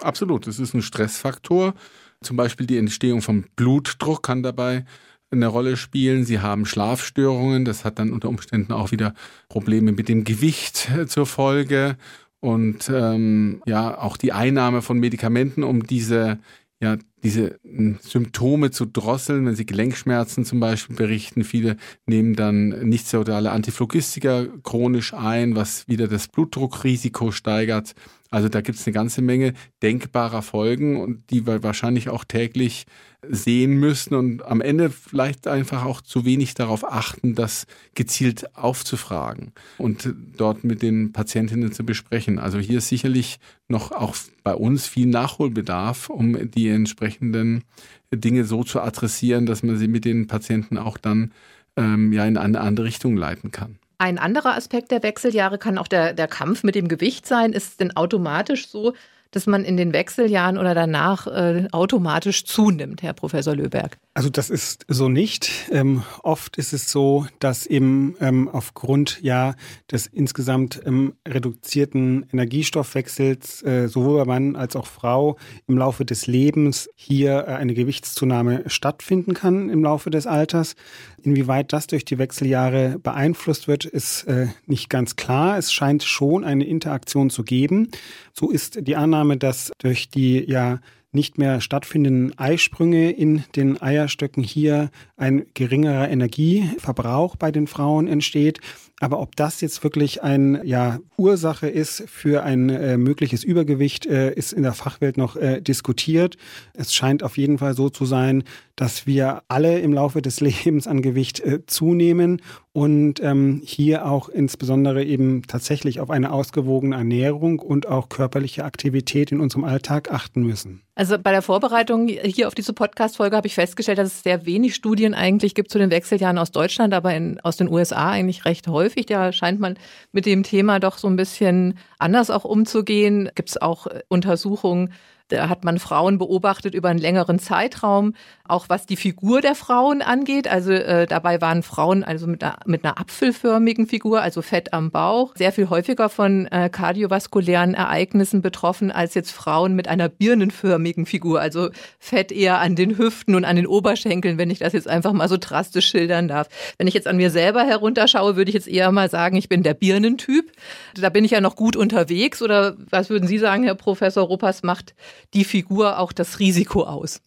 Absolut, 0.00 0.46
das 0.46 0.58
ist 0.58 0.74
ein 0.74 0.82
Stressfaktor. 0.82 1.74
Zum 2.20 2.36
Beispiel 2.36 2.66
die 2.66 2.78
Entstehung 2.78 3.22
von 3.22 3.46
Blutdruck 3.56 4.22
kann 4.22 4.42
dabei 4.42 4.84
eine 5.30 5.46
Rolle 5.46 5.76
spielen. 5.76 6.24
Sie 6.24 6.40
haben 6.40 6.66
Schlafstörungen. 6.66 7.64
Das 7.64 7.84
hat 7.84 7.98
dann 7.98 8.12
unter 8.12 8.28
Umständen 8.28 8.72
auch 8.72 8.90
wieder 8.90 9.14
Probleme 9.48 9.92
mit 9.92 10.08
dem 10.08 10.24
Gewicht 10.24 10.90
äh, 10.90 11.06
zur 11.06 11.26
Folge. 11.26 11.96
Und 12.40 12.88
ähm, 12.88 13.62
ja, 13.66 13.98
auch 13.98 14.16
die 14.16 14.32
Einnahme 14.32 14.82
von 14.82 14.98
Medikamenten, 14.98 15.64
um 15.64 15.86
diese 15.86 16.38
ja, 16.80 16.96
diese 17.22 17.58
hm, 17.62 17.98
Symptome 18.00 18.70
zu 18.70 18.84
drosseln, 18.84 19.46
wenn 19.46 19.56
sie 19.56 19.66
Gelenkschmerzen 19.66 20.44
zum 20.44 20.60
Beispiel 20.60 20.96
berichten. 20.96 21.44
Viele 21.44 21.76
nehmen 22.06 22.34
dann 22.34 22.68
nichtsteroidale 22.88 23.50
Antiphlogistika 23.50 24.46
chronisch 24.62 25.14
ein, 25.14 25.56
was 25.56 25.88
wieder 25.88 26.06
das 26.06 26.28
Blutdruckrisiko 26.28 27.30
steigert. 27.30 27.94
Also 28.30 28.48
da 28.48 28.60
gibt 28.60 28.78
es 28.78 28.86
eine 28.86 28.94
ganze 28.94 29.22
Menge 29.22 29.54
denkbarer 29.82 30.42
Folgen 30.42 31.24
die 31.30 31.46
wir 31.46 31.62
wahrscheinlich 31.62 32.08
auch 32.08 32.24
täglich 32.24 32.86
sehen 33.28 33.78
müssen 33.78 34.14
und 34.14 34.44
am 34.44 34.60
Ende 34.60 34.90
vielleicht 34.90 35.48
einfach 35.48 35.84
auch 35.84 36.00
zu 36.00 36.24
wenig 36.24 36.54
darauf 36.54 36.84
achten, 36.84 37.34
das 37.34 37.66
gezielt 37.94 38.56
aufzufragen 38.56 39.52
und 39.78 40.14
dort 40.36 40.64
mit 40.64 40.82
den 40.82 41.12
Patientinnen 41.12 41.72
zu 41.72 41.84
besprechen. 41.84 42.38
Also 42.38 42.58
hier 42.58 42.78
ist 42.78 42.88
sicherlich 42.88 43.38
noch 43.68 43.90
auch 43.90 44.14
bei 44.44 44.54
uns 44.54 44.86
viel 44.86 45.06
Nachholbedarf, 45.06 46.08
um 46.08 46.50
die 46.50 46.68
entsprechenden 46.68 47.64
Dinge 48.12 48.44
so 48.44 48.62
zu 48.62 48.80
adressieren, 48.80 49.46
dass 49.46 49.62
man 49.62 49.76
sie 49.76 49.88
mit 49.88 50.04
den 50.04 50.26
Patienten 50.26 50.78
auch 50.78 50.98
dann 50.98 51.32
ähm, 51.76 52.12
ja 52.12 52.24
in 52.24 52.36
eine 52.36 52.60
andere 52.60 52.86
Richtung 52.86 53.16
leiten 53.16 53.50
kann. 53.50 53.78
Ein 53.98 54.18
anderer 54.18 54.54
Aspekt 54.54 54.90
der 54.90 55.02
Wechseljahre 55.02 55.58
kann 55.58 55.78
auch 55.78 55.88
der, 55.88 56.12
der 56.12 56.28
Kampf 56.28 56.62
mit 56.62 56.74
dem 56.74 56.88
Gewicht 56.88 57.26
sein. 57.26 57.52
Ist 57.52 57.68
es 57.68 57.76
denn 57.78 57.96
automatisch 57.96 58.68
so, 58.68 58.94
dass 59.30 59.46
man 59.46 59.64
in 59.64 59.76
den 59.76 59.92
Wechseljahren 59.92 60.58
oder 60.58 60.74
danach 60.74 61.26
äh, 61.26 61.68
automatisch 61.72 62.44
zunimmt, 62.44 63.02
Herr 63.02 63.12
Professor 63.12 63.54
Löberg? 63.54 63.98
Also 64.14 64.30
das 64.30 64.48
ist 64.48 64.86
so 64.88 65.08
nicht. 65.08 65.50
Ähm, 65.70 66.02
oft 66.22 66.56
ist 66.56 66.72
es 66.72 66.90
so, 66.90 67.26
dass 67.38 67.66
eben 67.66 68.16
ähm, 68.20 68.48
aufgrund 68.48 69.20
ja 69.22 69.54
des 69.90 70.06
insgesamt 70.06 70.80
ähm, 70.86 71.14
reduzierten 71.28 72.26
Energiestoffwechsels 72.32 73.62
äh, 73.62 73.88
sowohl 73.88 74.18
bei 74.18 74.24
Mann 74.24 74.56
als 74.56 74.74
auch 74.76 74.86
Frau 74.86 75.36
im 75.66 75.76
Laufe 75.76 76.04
des 76.04 76.26
Lebens 76.26 76.88
hier 76.94 77.46
äh, 77.46 77.52
eine 77.52 77.74
Gewichtszunahme 77.74 78.64
stattfinden 78.68 79.34
kann 79.34 79.68
im 79.68 79.82
Laufe 79.82 80.10
des 80.10 80.26
Alters. 80.26 80.76
Inwieweit 81.22 81.72
das 81.72 81.86
durch 81.86 82.04
die 82.04 82.18
Wechseljahre 82.18 82.98
beeinflusst 83.02 83.68
wird, 83.68 83.84
ist 83.84 84.24
äh, 84.24 84.46
nicht 84.66 84.88
ganz 84.88 85.16
klar. 85.16 85.58
Es 85.58 85.72
scheint 85.72 86.04
schon 86.04 86.44
eine 86.44 86.64
Interaktion 86.64 87.30
zu 87.30 87.42
geben. 87.42 87.88
So 88.32 88.50
ist 88.50 88.86
die 88.86 88.96
Annahme, 88.96 89.15
dass 89.38 89.72
durch 89.78 90.08
die 90.10 90.44
ja 90.48 90.80
nicht 91.12 91.38
mehr 91.38 91.60
stattfindenden 91.60 92.38
Eisprünge 92.38 93.10
in 93.10 93.44
den 93.56 93.80
Eierstöcken 93.80 94.42
hier 94.42 94.90
ein 95.16 95.46
geringerer 95.54 96.08
Energieverbrauch 96.08 97.36
bei 97.36 97.50
den 97.50 97.66
Frauen 97.66 98.06
entsteht. 98.06 98.60
Aber 99.00 99.20
ob 99.20 99.36
das 99.36 99.60
jetzt 99.60 99.84
wirklich 99.84 100.22
eine 100.22 100.64
ja, 100.64 101.00
Ursache 101.18 101.68
ist 101.68 102.04
für 102.08 102.42
ein 102.44 102.70
äh, 102.70 102.96
mögliches 102.96 103.44
Übergewicht, 103.44 104.06
äh, 104.06 104.32
ist 104.32 104.54
in 104.54 104.62
der 104.62 104.72
Fachwelt 104.72 105.18
noch 105.18 105.36
äh, 105.36 105.60
diskutiert. 105.60 106.38
Es 106.72 106.94
scheint 106.94 107.22
auf 107.22 107.36
jeden 107.36 107.58
Fall 107.58 107.74
so 107.74 107.90
zu 107.90 108.06
sein, 108.06 108.44
dass 108.74 109.06
wir 109.06 109.42
alle 109.48 109.80
im 109.80 109.92
Laufe 109.92 110.22
des 110.22 110.40
Lebens 110.40 110.86
an 110.86 111.02
Gewicht 111.02 111.40
äh, 111.40 111.66
zunehmen 111.66 112.40
und 112.72 113.20
ähm, 113.22 113.62
hier 113.64 114.06
auch 114.06 114.30
insbesondere 114.30 115.04
eben 115.04 115.42
tatsächlich 115.46 116.00
auf 116.00 116.10
eine 116.10 116.32
ausgewogene 116.32 116.96
Ernährung 116.96 117.58
und 117.58 117.86
auch 117.86 118.08
körperliche 118.08 118.64
Aktivität 118.64 119.30
in 119.32 119.40
unserem 119.40 119.64
Alltag 119.64 120.10
achten 120.10 120.42
müssen. 120.42 120.82
Also 120.94 121.18
bei 121.18 121.32
der 121.32 121.42
Vorbereitung 121.42 122.08
hier 122.08 122.48
auf 122.48 122.54
diese 122.54 122.72
Podcast-Folge 122.72 123.36
habe 123.36 123.46
ich 123.46 123.54
festgestellt, 123.54 123.98
dass 123.98 124.08
es 124.08 124.22
sehr 124.22 124.46
wenig 124.46 124.74
Studien 124.74 125.12
eigentlich 125.12 125.54
gibt 125.54 125.70
zu 125.70 125.78
den 125.78 125.90
Wechseljahren 125.90 126.38
aus 126.38 126.52
Deutschland, 126.52 126.94
aber 126.94 127.14
in, 127.14 127.38
aus 127.40 127.58
den 127.58 127.70
USA 127.70 128.10
eigentlich 128.10 128.46
recht 128.46 128.66
häufig. 128.68 128.85
Da 129.06 129.32
scheint 129.32 129.60
man 129.60 129.76
mit 130.12 130.26
dem 130.26 130.42
Thema 130.42 130.78
doch 130.80 130.98
so 130.98 131.08
ein 131.08 131.16
bisschen 131.16 131.78
anders 131.98 132.30
auch 132.30 132.44
umzugehen. 132.44 133.30
Gibt 133.34 133.50
es 133.50 133.60
auch 133.60 133.86
äh, 133.86 134.02
Untersuchungen 134.08 134.92
da 135.28 135.48
hat 135.48 135.64
man 135.64 135.78
Frauen 135.78 136.18
beobachtet 136.18 136.74
über 136.74 136.88
einen 136.88 136.98
längeren 136.98 137.38
Zeitraum, 137.38 138.14
auch 138.44 138.68
was 138.68 138.86
die 138.86 138.96
Figur 138.96 139.40
der 139.40 139.54
Frauen 139.54 140.02
angeht. 140.02 140.46
Also 140.48 140.72
äh, 140.72 141.06
dabei 141.06 141.40
waren 141.40 141.62
Frauen 141.62 142.04
also 142.04 142.26
mit 142.26 142.44
einer, 142.44 142.58
mit 142.64 142.84
einer 142.84 142.98
apfelförmigen 142.98 143.86
Figur, 143.86 144.22
also 144.22 144.42
Fett 144.42 144.72
am 144.72 144.90
Bauch, 144.90 145.34
sehr 145.36 145.52
viel 145.52 145.68
häufiger 145.68 146.08
von 146.08 146.46
äh, 146.46 146.68
kardiovaskulären 146.70 147.74
Ereignissen 147.74 148.40
betroffen 148.40 148.92
als 148.92 149.14
jetzt 149.14 149.32
Frauen 149.32 149.74
mit 149.74 149.88
einer 149.88 150.08
birnenförmigen 150.08 151.06
Figur, 151.06 151.40
also 151.40 151.70
Fett 151.98 152.30
eher 152.30 152.60
an 152.60 152.76
den 152.76 152.96
Hüften 152.96 153.34
und 153.34 153.44
an 153.44 153.56
den 153.56 153.66
Oberschenkeln, 153.66 154.38
wenn 154.38 154.50
ich 154.50 154.60
das 154.60 154.72
jetzt 154.72 154.88
einfach 154.88 155.12
mal 155.12 155.28
so 155.28 155.36
drastisch 155.38 155.86
schildern 155.86 156.28
darf. 156.28 156.48
Wenn 156.78 156.86
ich 156.86 156.94
jetzt 156.94 157.08
an 157.08 157.16
mir 157.16 157.30
selber 157.30 157.64
herunterschaue, 157.64 158.36
würde 158.36 158.50
ich 158.50 158.54
jetzt 158.54 158.68
eher 158.68 158.92
mal 158.92 159.10
sagen, 159.10 159.36
ich 159.36 159.48
bin 159.48 159.62
der 159.62 159.74
Birnentyp. 159.74 160.52
Da 160.94 161.10
bin 161.10 161.24
ich 161.24 161.32
ja 161.32 161.40
noch 161.40 161.56
gut 161.56 161.76
unterwegs. 161.76 162.42
Oder 162.42 162.76
was 162.90 163.10
würden 163.10 163.26
Sie 163.26 163.38
sagen, 163.38 163.64
Herr 163.64 163.74
Professor 163.74 164.24
Ruppers, 164.24 164.62
macht 164.62 164.94
die 165.34 165.44
Figur 165.44 165.98
auch 165.98 166.12
das 166.12 166.38
Risiko 166.38 166.84
aus? 166.84 167.20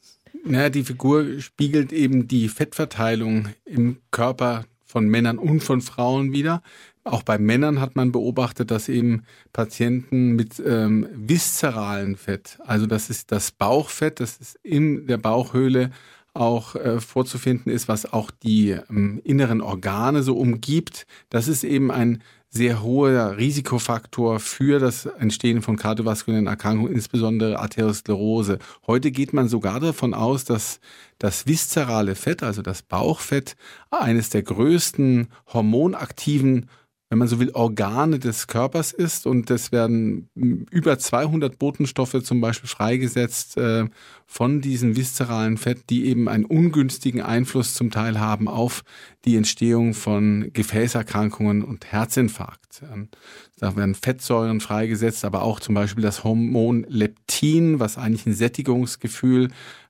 Naja, 0.45 0.69
die 0.69 0.83
Figur 0.83 1.39
spiegelt 1.39 1.91
eben 1.91 2.27
die 2.27 2.49
Fettverteilung 2.49 3.49
im 3.65 3.97
Körper 4.11 4.65
von 4.85 5.07
Männern 5.07 5.37
und 5.37 5.61
von 5.61 5.81
Frauen 5.81 6.31
wieder. 6.31 6.63
Auch 7.03 7.23
bei 7.23 7.37
Männern 7.37 7.79
hat 7.79 7.95
man 7.95 8.11
beobachtet, 8.11 8.71
dass 8.71 8.89
eben 8.89 9.23
Patienten 9.53 10.31
mit 10.31 10.61
ähm, 10.65 11.07
viszeralen 11.13 12.15
Fett, 12.15 12.57
also 12.65 12.85
das 12.85 13.09
ist 13.09 13.31
das 13.31 13.51
Bauchfett, 13.51 14.19
das 14.19 14.37
ist 14.37 14.59
in 14.63 15.07
der 15.07 15.17
Bauchhöhle 15.17 15.91
auch 16.33 16.75
äh, 16.75 16.99
vorzufinden 16.99 17.71
ist, 17.71 17.87
was 17.87 18.11
auch 18.11 18.31
die 18.31 18.71
ähm, 18.71 19.21
inneren 19.23 19.61
Organe 19.61 20.23
so 20.23 20.37
umgibt. 20.37 21.05
Das 21.29 21.47
ist 21.47 21.63
eben 21.63 21.91
ein 21.91 22.21
sehr 22.51 22.81
hoher 22.81 23.37
Risikofaktor 23.37 24.39
für 24.39 24.79
das 24.79 25.05
Entstehen 25.05 25.61
von 25.61 25.77
kardiovaskulären 25.77 26.47
Erkrankungen, 26.47 26.93
insbesondere 26.93 27.59
Arteriosklerose. 27.59 28.57
Heute 28.87 29.11
geht 29.11 29.33
man 29.33 29.47
sogar 29.47 29.79
davon 29.79 30.15
aus, 30.15 30.45
dass 30.45 30.79
das 31.19 31.45
viszerale 31.45 32.15
Fett, 32.15 32.41
also 32.41 32.61
das 32.61 32.81
Bauchfett, 32.81 33.55
eines 33.91 34.29
der 34.29 34.41
größten 34.41 35.27
hormonaktiven 35.53 36.69
wenn 37.09 37.17
man 37.17 37.27
so 37.27 37.39
will, 37.39 37.49
Organe 37.53 38.19
des 38.19 38.45
Körpers 38.45 38.91
ist 38.91 39.25
und 39.25 39.49
es 39.49 39.71
werden 39.71 40.29
über 40.35 40.99
200 40.99 41.57
Botenstoffe 41.57 42.23
zum 42.23 42.39
Beispiel 42.39 42.69
freigesetzt 42.69 43.57
äh, 43.57 43.85
von 44.27 44.61
diesem 44.61 44.95
viszeralen 44.95 45.57
Fett, 45.57 45.89
die 45.89 46.05
eben 46.05 46.29
einen 46.29 46.45
ungünstigen 46.45 47.21
Einfluss 47.21 47.73
zum 47.73 47.89
Teil 47.89 48.19
haben 48.19 48.47
auf 48.47 48.83
die 49.25 49.37
Entstehung 49.37 49.95
von 49.95 50.51
Gefäßerkrankungen 50.53 51.63
und 51.63 51.91
Herzinfarkt. 51.91 52.83
Ähm, 52.93 53.09
da 53.57 53.75
werden 53.75 53.95
Fettsäuren 53.95 54.61
freigesetzt, 54.61 55.25
aber 55.25 55.41
auch 55.41 55.59
zum 55.59 55.73
Beispiel 55.73 56.03
das 56.03 56.23
Hormon 56.23 56.85
Leptin, 56.87 57.79
was 57.79 57.97
eigentlich 57.97 58.27
ein 58.27 58.33
Sättigungsgefühl 58.33 59.49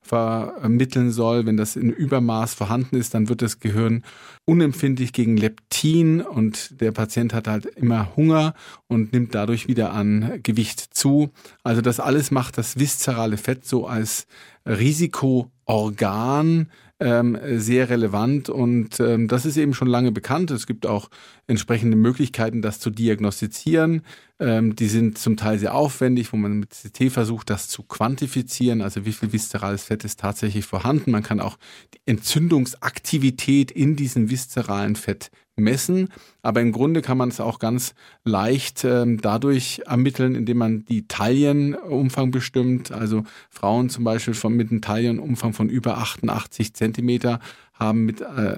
vermitteln 0.09 1.11
soll. 1.11 1.45
Wenn 1.45 1.55
das 1.55 1.75
in 1.75 1.91
Übermaß 1.91 2.55
vorhanden 2.55 2.95
ist, 2.95 3.13
dann 3.13 3.29
wird 3.29 3.43
das 3.43 3.59
Gehirn 3.59 4.03
unempfindlich 4.45 5.13
gegen 5.13 5.37
Leptin 5.37 6.21
und 6.21 6.81
der 6.81 6.91
Patient 6.91 7.33
hat 7.33 7.47
halt 7.47 7.65
immer 7.65 8.15
Hunger 8.15 8.55
und 8.87 9.13
nimmt 9.13 9.35
dadurch 9.35 9.67
wieder 9.67 9.93
an 9.93 10.39
Gewicht 10.41 10.79
zu. 10.79 11.29
Also 11.63 11.81
das 11.81 11.99
alles 11.99 12.31
macht 12.31 12.57
das 12.57 12.79
viszerale 12.79 13.37
Fett 13.37 13.65
so 13.65 13.85
als 13.85 14.25
Risikoorgan 14.65 16.71
ähm, 16.99 17.37
sehr 17.57 17.89
relevant 17.89 18.49
und 18.49 18.99
ähm, 18.99 19.27
das 19.27 19.45
ist 19.45 19.57
eben 19.57 19.73
schon 19.73 19.87
lange 19.87 20.11
bekannt. 20.11 20.51
Es 20.51 20.67
gibt 20.67 20.85
auch 20.85 21.09
entsprechende 21.47 21.95
Möglichkeiten, 21.95 22.61
das 22.61 22.79
zu 22.79 22.89
diagnostizieren. 22.89 24.03
Ähm, 24.39 24.75
die 24.75 24.87
sind 24.87 25.17
zum 25.17 25.37
Teil 25.37 25.59
sehr 25.59 25.75
aufwendig, 25.75 26.33
wo 26.33 26.37
man 26.37 26.59
mit 26.59 26.71
CT 26.71 27.11
versucht, 27.11 27.49
das 27.49 27.69
zu 27.69 27.83
quantifizieren, 27.83 28.81
also 28.81 29.05
wie 29.05 29.13
viel 29.13 29.31
viszerales 29.31 29.83
Fett 29.83 30.03
ist 30.03 30.19
tatsächlich 30.19 30.65
vorhanden. 30.65 31.11
Man 31.11 31.23
kann 31.23 31.39
auch 31.39 31.57
die 31.93 32.01
Entzündungsaktivität 32.05 33.71
in 33.71 33.95
diesem 33.95 34.29
viszeralen 34.29 34.95
Fett 34.95 35.31
messen. 35.59 36.09
Aber 36.41 36.61
im 36.61 36.71
Grunde 36.71 37.01
kann 37.01 37.17
man 37.17 37.29
es 37.29 37.39
auch 37.39 37.59
ganz 37.59 37.93
leicht 38.23 38.83
ähm, 38.85 39.19
dadurch 39.21 39.81
ermitteln, 39.85 40.35
indem 40.35 40.57
man 40.57 40.85
die 40.85 41.07
Taillenumfang 41.07 42.31
bestimmt. 42.31 42.91
Also 42.91 43.23
Frauen 43.49 43.89
zum 43.89 44.03
Beispiel 44.03 44.33
von, 44.33 44.53
mit 44.53 44.71
einem 44.71 44.81
Taillenumfang 44.81 45.53
von 45.53 45.69
über 45.69 45.97
88 45.97 46.73
Zentimeter 46.73 47.39
haben 47.79 48.05
mit 48.05 48.21
äh, 48.21 48.57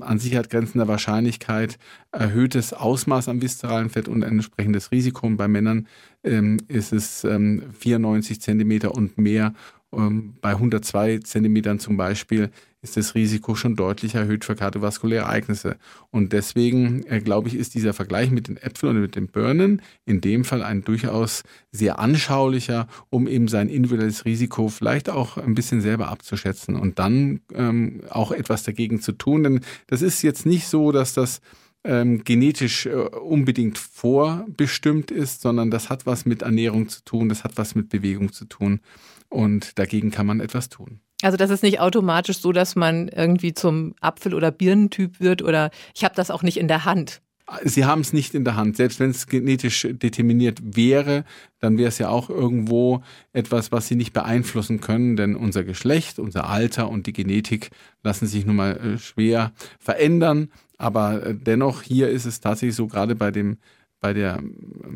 an 0.00 0.18
Sicherheit 0.18 0.48
grenzender 0.48 0.86
Wahrscheinlichkeit 0.86 1.78
erhöhtes 2.12 2.72
Ausmaß 2.72 3.28
am 3.28 3.42
viszeralen 3.42 3.90
Fett 3.90 4.08
und 4.08 4.22
ein 4.22 4.34
entsprechendes 4.34 4.92
Risiko. 4.92 5.26
Und 5.26 5.36
bei 5.36 5.48
Männern 5.48 5.88
ähm, 6.22 6.58
ist 6.68 6.92
es 6.92 7.24
ähm, 7.24 7.64
94 7.78 8.40
Zentimeter 8.40 8.94
und 8.94 9.18
mehr. 9.18 9.52
Ähm, 9.92 10.34
bei 10.40 10.50
102 10.50 11.18
Zentimetern 11.18 11.80
zum 11.80 11.96
Beispiel 11.96 12.50
ist 12.82 12.96
das 12.96 13.14
Risiko 13.14 13.54
schon 13.54 13.76
deutlich 13.76 14.16
erhöht 14.16 14.44
für 14.44 14.56
kardiovaskuläre 14.56 15.24
Ereignisse. 15.24 15.76
Und 16.10 16.32
deswegen, 16.32 17.04
äh, 17.06 17.20
glaube 17.20 17.48
ich, 17.48 17.54
ist 17.54 17.74
dieser 17.74 17.94
Vergleich 17.94 18.30
mit 18.30 18.48
den 18.48 18.56
Äpfeln 18.56 18.96
und 18.96 19.02
mit 19.02 19.14
den 19.14 19.28
Birnen 19.28 19.80
in 20.04 20.20
dem 20.20 20.44
Fall 20.44 20.62
ein 20.62 20.82
durchaus 20.82 21.44
sehr 21.70 22.00
anschaulicher, 22.00 22.88
um 23.08 23.28
eben 23.28 23.46
sein 23.46 23.68
individuelles 23.68 24.24
Risiko 24.24 24.68
vielleicht 24.68 25.08
auch 25.08 25.36
ein 25.36 25.54
bisschen 25.54 25.80
selber 25.80 26.08
abzuschätzen 26.08 26.74
und 26.74 26.98
dann 26.98 27.40
ähm, 27.54 28.02
auch 28.10 28.32
etwas 28.32 28.64
dagegen 28.64 29.00
zu 29.00 29.12
tun. 29.12 29.44
Denn 29.44 29.60
das 29.86 30.02
ist 30.02 30.22
jetzt 30.22 30.44
nicht 30.44 30.66
so, 30.66 30.90
dass 30.90 31.14
das 31.14 31.40
ähm, 31.84 32.24
genetisch 32.24 32.86
äh, 32.86 32.94
unbedingt 32.94 33.78
vorbestimmt 33.78 35.10
ist, 35.10 35.40
sondern 35.40 35.70
das 35.70 35.88
hat 35.88 36.04
was 36.06 36.26
mit 36.26 36.42
Ernährung 36.42 36.88
zu 36.88 37.04
tun, 37.04 37.28
das 37.28 37.44
hat 37.44 37.56
was 37.56 37.74
mit 37.74 37.88
Bewegung 37.88 38.32
zu 38.32 38.44
tun 38.44 38.80
und 39.28 39.78
dagegen 39.78 40.10
kann 40.10 40.26
man 40.26 40.40
etwas 40.40 40.68
tun. 40.68 41.00
Also 41.22 41.36
das 41.36 41.50
ist 41.50 41.62
nicht 41.62 41.80
automatisch 41.80 42.38
so, 42.38 42.52
dass 42.52 42.76
man 42.76 43.08
irgendwie 43.08 43.54
zum 43.54 43.94
Apfel- 44.00 44.34
oder 44.34 44.50
Birnentyp 44.50 45.20
wird 45.20 45.42
oder 45.42 45.70
ich 45.94 46.04
habe 46.04 46.14
das 46.14 46.30
auch 46.30 46.42
nicht 46.42 46.56
in 46.56 46.68
der 46.68 46.84
Hand. 46.84 47.22
Sie 47.64 47.84
haben 47.84 48.00
es 48.00 48.12
nicht 48.12 48.34
in 48.34 48.44
der 48.44 48.56
Hand. 48.56 48.76
Selbst 48.76 49.00
wenn 49.00 49.10
es 49.10 49.26
genetisch 49.26 49.86
determiniert 49.90 50.60
wäre, 50.62 51.24
dann 51.58 51.76
wäre 51.76 51.88
es 51.88 51.98
ja 51.98 52.08
auch 52.08 52.30
irgendwo 52.30 53.02
etwas, 53.32 53.72
was 53.72 53.88
Sie 53.88 53.96
nicht 53.96 54.12
beeinflussen 54.12 54.80
können, 54.80 55.16
denn 55.16 55.36
unser 55.36 55.64
Geschlecht, 55.64 56.18
unser 56.18 56.48
Alter 56.48 56.88
und 56.88 57.06
die 57.06 57.12
Genetik 57.12 57.70
lassen 58.02 58.26
sich 58.26 58.46
nun 58.46 58.56
mal 58.56 58.76
äh, 58.76 58.98
schwer 58.98 59.52
verändern. 59.78 60.48
Aber 60.78 61.26
äh, 61.26 61.34
dennoch, 61.34 61.82
hier 61.82 62.08
ist 62.08 62.24
es 62.24 62.40
tatsächlich 62.40 62.76
so, 62.76 62.86
gerade 62.86 63.14
bei 63.14 63.30
dem 63.30 63.58
bei 64.02 64.12
der 64.12 64.42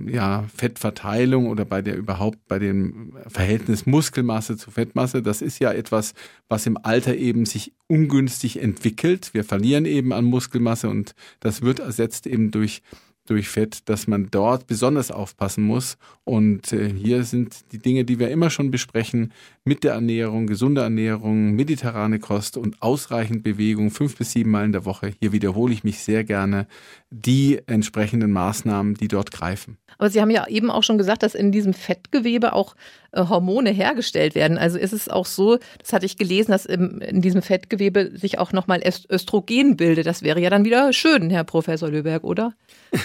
ja, 0.08 0.44
Fettverteilung 0.54 1.46
oder 1.46 1.64
bei 1.64 1.80
der 1.80 1.96
überhaupt 1.96 2.46
bei 2.48 2.58
dem 2.58 3.16
Verhältnis 3.28 3.86
Muskelmasse 3.86 4.56
zu 4.56 4.72
Fettmasse, 4.72 5.22
das 5.22 5.42
ist 5.42 5.60
ja 5.60 5.72
etwas, 5.72 6.12
was 6.48 6.66
im 6.66 6.76
Alter 6.82 7.16
eben 7.16 7.46
sich 7.46 7.72
ungünstig 7.86 8.60
entwickelt. 8.60 9.32
Wir 9.32 9.44
verlieren 9.44 9.86
eben 9.86 10.12
an 10.12 10.24
Muskelmasse 10.24 10.88
und 10.88 11.14
das 11.38 11.62
wird 11.62 11.78
ersetzt 11.78 12.26
eben 12.26 12.50
durch 12.50 12.82
durch 13.26 13.48
Fett, 13.48 13.88
dass 13.88 14.06
man 14.06 14.28
dort 14.30 14.66
besonders 14.66 15.10
aufpassen 15.10 15.64
muss. 15.64 15.96
Und 16.24 16.72
äh, 16.72 16.88
hier 16.92 17.24
sind 17.24 17.72
die 17.72 17.78
Dinge, 17.78 18.04
die 18.04 18.18
wir 18.18 18.30
immer 18.30 18.50
schon 18.50 18.70
besprechen, 18.70 19.32
mit 19.64 19.84
der 19.84 19.94
Ernährung, 19.94 20.46
gesunde 20.46 20.80
Ernährung, 20.82 21.52
mediterrane 21.52 22.18
Kost 22.18 22.56
und 22.56 22.80
ausreichend 22.82 23.42
Bewegung, 23.42 23.90
fünf 23.90 24.16
bis 24.16 24.32
sieben 24.32 24.50
Mal 24.50 24.64
in 24.64 24.72
der 24.72 24.84
Woche. 24.84 25.12
Hier 25.20 25.32
wiederhole 25.32 25.72
ich 25.72 25.84
mich 25.84 25.98
sehr 26.00 26.24
gerne 26.24 26.66
die 27.10 27.60
entsprechenden 27.66 28.32
Maßnahmen, 28.32 28.94
die 28.94 29.08
dort 29.08 29.30
greifen. 29.30 29.78
Aber 29.98 30.10
Sie 30.10 30.20
haben 30.20 30.30
ja 30.30 30.46
eben 30.48 30.70
auch 30.70 30.82
schon 30.82 30.98
gesagt, 30.98 31.22
dass 31.22 31.34
in 31.34 31.52
diesem 31.52 31.72
Fettgewebe 31.72 32.52
auch 32.52 32.74
Hormone 33.16 33.70
hergestellt 33.70 34.34
werden. 34.34 34.58
Also 34.58 34.78
ist 34.78 34.92
es 34.92 35.08
auch 35.08 35.26
so, 35.26 35.58
das 35.78 35.92
hatte 35.92 36.06
ich 36.06 36.16
gelesen, 36.16 36.52
dass 36.52 36.66
im, 36.66 37.00
in 37.00 37.20
diesem 37.20 37.42
Fettgewebe 37.42 38.16
sich 38.16 38.38
auch 38.38 38.52
nochmal 38.52 38.82
Östrogen 39.10 39.76
bildet. 39.76 40.06
Das 40.06 40.22
wäre 40.22 40.40
ja 40.40 40.50
dann 40.50 40.64
wieder 40.64 40.92
schön, 40.92 41.30
Herr 41.30 41.44
Professor 41.44 41.88
Löberg, 41.88 42.24
oder? 42.24 42.54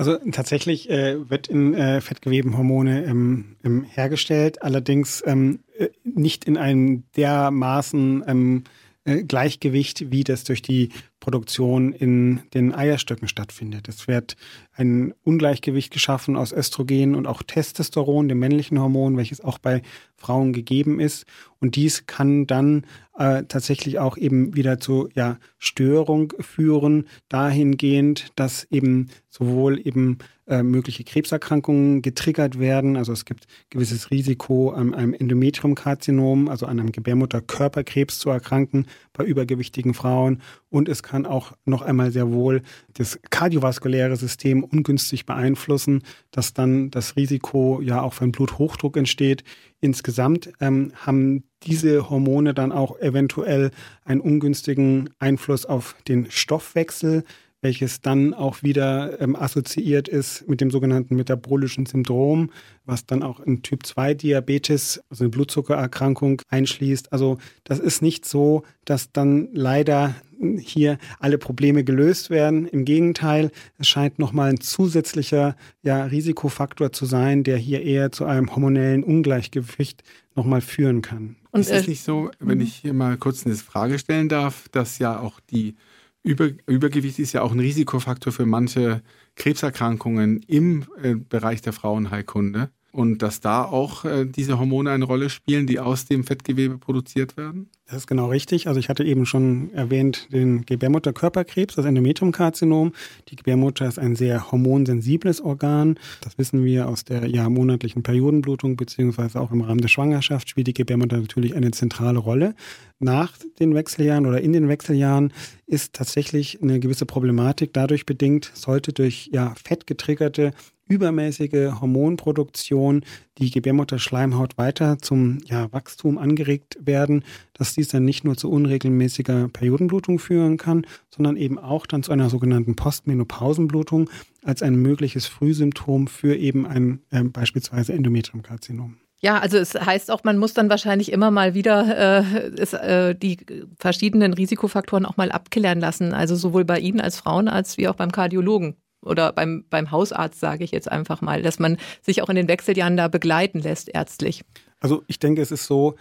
Also 0.00 0.16
tatsächlich 0.30 0.88
äh, 0.88 1.28
wird 1.28 1.48
in 1.48 1.74
äh, 1.74 2.00
Fettgeweben 2.00 2.56
Hormone 2.56 3.04
ähm, 3.04 3.56
ähm, 3.64 3.82
hergestellt, 3.82 4.62
allerdings 4.62 5.24
ähm, 5.26 5.58
äh, 5.76 5.88
nicht 6.04 6.44
in 6.44 6.56
einem 6.56 7.02
dermaßen 7.16 8.22
ähm, 8.28 8.64
äh, 9.04 9.24
Gleichgewicht, 9.24 10.12
wie 10.12 10.22
das 10.22 10.44
durch 10.44 10.62
die 10.62 10.90
Produktion 11.20 11.92
in 11.92 12.40
den 12.54 12.74
Eierstöcken 12.74 13.28
stattfindet. 13.28 13.88
Es 13.88 14.08
wird 14.08 14.36
ein 14.72 15.14
Ungleichgewicht 15.24 15.92
geschaffen 15.92 16.36
aus 16.36 16.52
Östrogen 16.52 17.14
und 17.14 17.26
auch 17.26 17.42
Testosteron, 17.42 18.28
dem 18.28 18.38
männlichen 18.38 18.80
Hormon, 18.80 19.16
welches 19.16 19.40
auch 19.40 19.58
bei 19.58 19.82
Frauen 20.16 20.52
gegeben 20.52 21.00
ist. 21.00 21.26
Und 21.60 21.74
dies 21.76 22.06
kann 22.06 22.46
dann 22.46 22.84
äh, 23.18 23.44
tatsächlich 23.44 23.98
auch 23.98 24.16
eben 24.16 24.54
wieder 24.54 24.78
zu 24.78 25.08
ja, 25.14 25.38
Störung 25.58 26.32
führen, 26.38 27.08
dahingehend, 27.28 28.28
dass 28.36 28.64
eben 28.70 29.08
sowohl 29.28 29.84
eben 29.84 30.18
äh, 30.46 30.62
mögliche 30.62 31.04
Krebserkrankungen 31.04 32.00
getriggert 32.00 32.58
werden. 32.58 32.96
Also 32.96 33.12
es 33.12 33.24
gibt 33.24 33.46
gewisses 33.70 34.10
Risiko, 34.10 34.70
an 34.70 34.94
einem 34.94 35.14
Endometriumkarzinom, 35.14 36.48
also 36.48 36.66
an 36.66 36.80
einem 36.80 36.92
Gebärmutterkörperkrebs 36.92 38.18
zu 38.18 38.30
erkranken 38.30 38.86
bei 39.12 39.24
übergewichtigen 39.24 39.94
Frauen. 39.94 40.40
Und 40.70 40.88
es 40.88 41.02
kann 41.08 41.24
auch 41.24 41.52
noch 41.64 41.80
einmal 41.80 42.10
sehr 42.10 42.30
wohl 42.32 42.60
das 42.92 43.18
kardiovaskuläre 43.30 44.16
System 44.16 44.62
ungünstig 44.62 45.24
beeinflussen, 45.24 46.02
dass 46.30 46.52
dann 46.52 46.90
das 46.90 47.16
Risiko 47.16 47.80
ja 47.82 48.02
auch 48.02 48.12
für 48.12 48.24
einen 48.24 48.32
Bluthochdruck 48.32 48.98
entsteht. 48.98 49.42
Insgesamt 49.80 50.50
ähm, 50.60 50.92
haben 50.94 51.44
diese 51.62 52.10
Hormone 52.10 52.52
dann 52.52 52.72
auch 52.72 52.98
eventuell 53.00 53.70
einen 54.04 54.20
ungünstigen 54.20 55.08
Einfluss 55.18 55.64
auf 55.64 55.96
den 56.06 56.30
Stoffwechsel, 56.30 57.24
welches 57.60 58.00
dann 58.00 58.34
auch 58.34 58.62
wieder 58.62 59.20
ähm, 59.20 59.34
assoziiert 59.34 60.08
ist 60.08 60.46
mit 60.46 60.60
dem 60.60 60.70
sogenannten 60.70 61.16
metabolischen 61.16 61.86
Syndrom, 61.86 62.50
was 62.84 63.06
dann 63.06 63.22
auch 63.22 63.40
in 63.40 63.62
Typ 63.62 63.84
2 63.84 64.14
Diabetes, 64.14 65.00
also 65.08 65.24
eine 65.24 65.30
Blutzuckererkrankung 65.30 66.42
einschließt. 66.48 67.12
Also 67.12 67.38
das 67.64 67.78
ist 67.78 68.02
nicht 68.02 68.26
so, 68.26 68.62
dass 68.84 69.10
dann 69.10 69.48
leider 69.52 70.14
hier 70.58 70.98
alle 71.18 71.38
Probleme 71.38 71.84
gelöst 71.84 72.30
werden. 72.30 72.66
Im 72.66 72.84
Gegenteil, 72.84 73.50
es 73.78 73.88
scheint 73.88 74.18
nochmal 74.18 74.50
ein 74.50 74.60
zusätzlicher 74.60 75.56
ja, 75.82 76.04
Risikofaktor 76.04 76.92
zu 76.92 77.06
sein, 77.06 77.44
der 77.44 77.56
hier 77.56 77.82
eher 77.82 78.12
zu 78.12 78.24
einem 78.24 78.54
hormonellen 78.54 79.02
Ungleichgewicht 79.02 80.02
nochmal 80.34 80.60
führen 80.60 81.02
kann. 81.02 81.36
Und 81.50 81.60
ist 81.60 81.70
es 81.70 81.88
nicht 81.88 82.02
so, 82.02 82.30
wenn 82.38 82.60
ich 82.60 82.74
hier 82.74 82.92
mal 82.92 83.16
kurz 83.16 83.44
eine 83.44 83.56
Frage 83.56 83.98
stellen 83.98 84.28
darf, 84.28 84.68
dass 84.68 84.98
ja 84.98 85.18
auch 85.18 85.40
die 85.40 85.74
über, 86.22 86.50
Übergewicht 86.66 87.18
ist 87.18 87.32
ja 87.32 87.42
auch 87.42 87.52
ein 87.52 87.60
Risikofaktor 87.60 88.32
für 88.32 88.46
manche 88.46 89.02
Krebserkrankungen 89.36 90.42
im 90.46 90.84
äh, 91.02 91.14
Bereich 91.14 91.62
der 91.62 91.72
Frauenheilkunde 91.72 92.70
und 92.92 93.22
dass 93.22 93.40
da 93.40 93.64
auch 93.64 94.04
äh, 94.04 94.26
diese 94.26 94.58
Hormone 94.58 94.90
eine 94.90 95.04
Rolle 95.04 95.30
spielen, 95.30 95.66
die 95.66 95.78
aus 95.80 96.04
dem 96.06 96.24
Fettgewebe 96.24 96.78
produziert 96.78 97.36
werden? 97.36 97.70
Das 97.88 98.00
ist 98.00 98.06
genau 98.06 98.26
richtig. 98.26 98.68
Also 98.68 98.78
ich 98.78 98.90
hatte 98.90 99.02
eben 99.02 99.24
schon 99.24 99.72
erwähnt 99.72 100.30
den 100.30 100.66
Gebärmutterkörperkrebs, 100.66 101.74
das 101.74 101.86
Endometriumkarzinom. 101.86 102.92
Die 103.28 103.36
Gebärmutter 103.36 103.88
ist 103.88 103.98
ein 103.98 104.14
sehr 104.14 104.52
hormonsensibles 104.52 105.40
Organ. 105.40 105.98
Das 106.20 106.36
wissen 106.36 106.62
wir 106.66 106.86
aus 106.86 107.06
der 107.06 107.26
ja 107.26 107.48
monatlichen 107.48 108.02
Periodenblutung 108.02 108.76
beziehungsweise 108.76 109.40
auch 109.40 109.52
im 109.52 109.62
Rahmen 109.62 109.80
der 109.80 109.88
Schwangerschaft 109.88 110.50
spielt 110.50 110.66
die 110.66 110.74
Gebärmutter 110.74 111.16
natürlich 111.16 111.56
eine 111.56 111.70
zentrale 111.70 112.18
Rolle. 112.18 112.54
Nach 112.98 113.32
den 113.58 113.74
Wechseljahren 113.74 114.26
oder 114.26 114.42
in 114.42 114.52
den 114.52 114.68
Wechseljahren 114.68 115.32
ist 115.66 115.94
tatsächlich 115.94 116.62
eine 116.62 116.80
gewisse 116.80 117.06
Problematik 117.06 117.72
dadurch 117.72 118.04
bedingt, 118.04 118.50
sollte 118.52 118.92
durch 118.92 119.30
ja 119.32 119.54
fettgetriggerte 119.64 120.52
übermäßige 120.88 121.80
Hormonproduktion 121.80 123.04
die 123.38 123.50
Gebärmutterschleimhaut 123.50 124.58
weiter 124.58 124.98
zum 124.98 125.38
ja, 125.44 125.72
Wachstum 125.72 126.18
angeregt 126.18 126.78
werden, 126.80 127.24
dass 127.54 127.74
dies 127.74 127.88
dann 127.88 128.04
nicht 128.04 128.24
nur 128.24 128.36
zu 128.36 128.50
unregelmäßiger 128.50 129.48
Periodenblutung 129.48 130.18
führen 130.18 130.56
kann, 130.56 130.86
sondern 131.14 131.36
eben 131.36 131.58
auch 131.58 131.86
dann 131.86 132.02
zu 132.02 132.12
einer 132.12 132.30
sogenannten 132.30 132.76
Postmenopausenblutung 132.76 134.10
als 134.44 134.62
ein 134.62 134.76
mögliches 134.76 135.26
Frühsymptom 135.26 136.08
für 136.08 136.36
eben 136.36 136.66
ein 136.66 137.00
äh, 137.10 137.22
beispielsweise 137.24 137.92
Endometriumkarzinom. 137.92 138.96
Ja, 139.20 139.40
also 139.40 139.58
es 139.58 139.74
heißt 139.74 140.12
auch, 140.12 140.22
man 140.22 140.38
muss 140.38 140.54
dann 140.54 140.70
wahrscheinlich 140.70 141.10
immer 141.10 141.32
mal 141.32 141.54
wieder 141.54 142.22
äh, 142.22 142.50
es, 142.56 142.72
äh, 142.72 143.16
die 143.16 143.38
verschiedenen 143.76 144.32
Risikofaktoren 144.32 145.04
auch 145.04 145.16
mal 145.16 145.32
abklären 145.32 145.80
lassen. 145.80 146.14
Also 146.14 146.36
sowohl 146.36 146.64
bei 146.64 146.78
Ihnen 146.78 147.00
als 147.00 147.16
Frauen 147.16 147.48
als 147.48 147.78
wie 147.78 147.88
auch 147.88 147.96
beim 147.96 148.12
Kardiologen 148.12 148.76
oder 149.02 149.32
beim, 149.32 149.64
beim 149.70 149.90
Hausarzt, 149.90 150.40
sage 150.40 150.64
ich 150.64 150.70
jetzt 150.70 150.90
einfach 150.90 151.20
mal, 151.20 151.42
dass 151.42 151.58
man 151.58 151.76
sich 152.02 152.22
auch 152.22 152.28
in 152.28 152.36
den 152.36 152.48
Wechseljahren 152.48 152.96
da 152.96 153.08
begleiten 153.08 153.60
lässt, 153.60 153.88
ärztlich. 153.88 154.44
Also 154.80 155.02
ich 155.08 155.18
denke, 155.18 155.42
es 155.42 155.50
ist 155.50 155.66
so, 155.66 155.96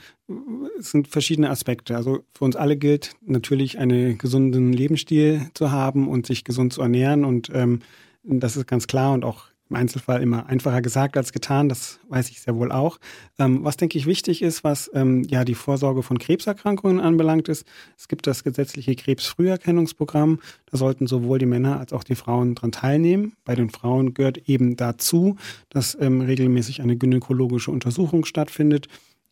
es 0.80 0.92
sind 0.92 1.08
verschiedene 1.08 1.50
Aspekte. 1.50 1.96
Also 1.96 2.24
für 2.34 2.46
uns 2.46 2.56
alle 2.56 2.78
gilt 2.78 3.16
natürlich 3.26 3.80
einen 3.80 4.18
gesunden 4.18 4.72
Lebensstil 4.72 5.50
zu 5.54 5.72
haben 5.72 6.08
und 6.08 6.28
sich 6.28 6.44
gesund 6.44 6.74
zu 6.74 6.82
ernähren 6.82 7.26
und 7.26 7.50
ähm, 7.54 7.80
das 8.24 8.58
ist 8.58 8.68
ganz 8.68 8.88
klar 8.88 9.14
und 9.14 9.24
auch 9.24 9.47
im 9.70 9.76
Einzelfall 9.76 10.22
immer 10.22 10.48
einfacher 10.48 10.82
gesagt 10.82 11.18
als 11.18 11.34
getan, 11.34 11.70
das 11.70 12.00
weiß 12.10 12.30
ich 12.30 12.42
sehr 12.42 12.56
wohl 12.56 12.72
auch. 12.72 13.00
Ähm, 13.38 13.64
was 13.64 13.78
denke 13.78 13.98
ich 13.98 14.06
wichtig 14.06 14.42
ist, 14.42 14.64
was 14.64 14.90
ähm, 14.94 15.24
ja 15.30 15.44
die 15.44 15.56
Vorsorge 15.56 16.04
von 16.04 16.20
Krebserkrankungen 16.20 17.00
anbelangt 17.00 17.50
ist, 17.50 17.66
es 17.98 18.08
gibt 18.08 18.28
das 18.28 18.44
gesetzliche 18.44 18.96
Krebsfrüherkennungsprogramm, 18.96 20.40
da 20.72 20.78
sollten 20.78 21.08
sowohl 21.08 21.40
die 21.40 21.46
Männer 21.46 21.80
als 21.80 21.94
auch 21.94 22.04
die 22.04 22.16
Frauen 22.16 22.56
dran 22.56 22.72
teilnehmen. 22.72 23.34
Bei 23.46 23.56
den 23.56 23.70
Frauen 23.70 24.14
gehört 24.14 24.38
eben 24.50 24.76
dazu, 24.78 25.38
dass 25.70 25.98
ähm, 26.00 26.22
regelmäßig 26.22 26.82
eine 26.82 26.98
gynäkologische 26.98 27.72
Untersuchung 27.72 28.26
stattfindet 28.26 28.88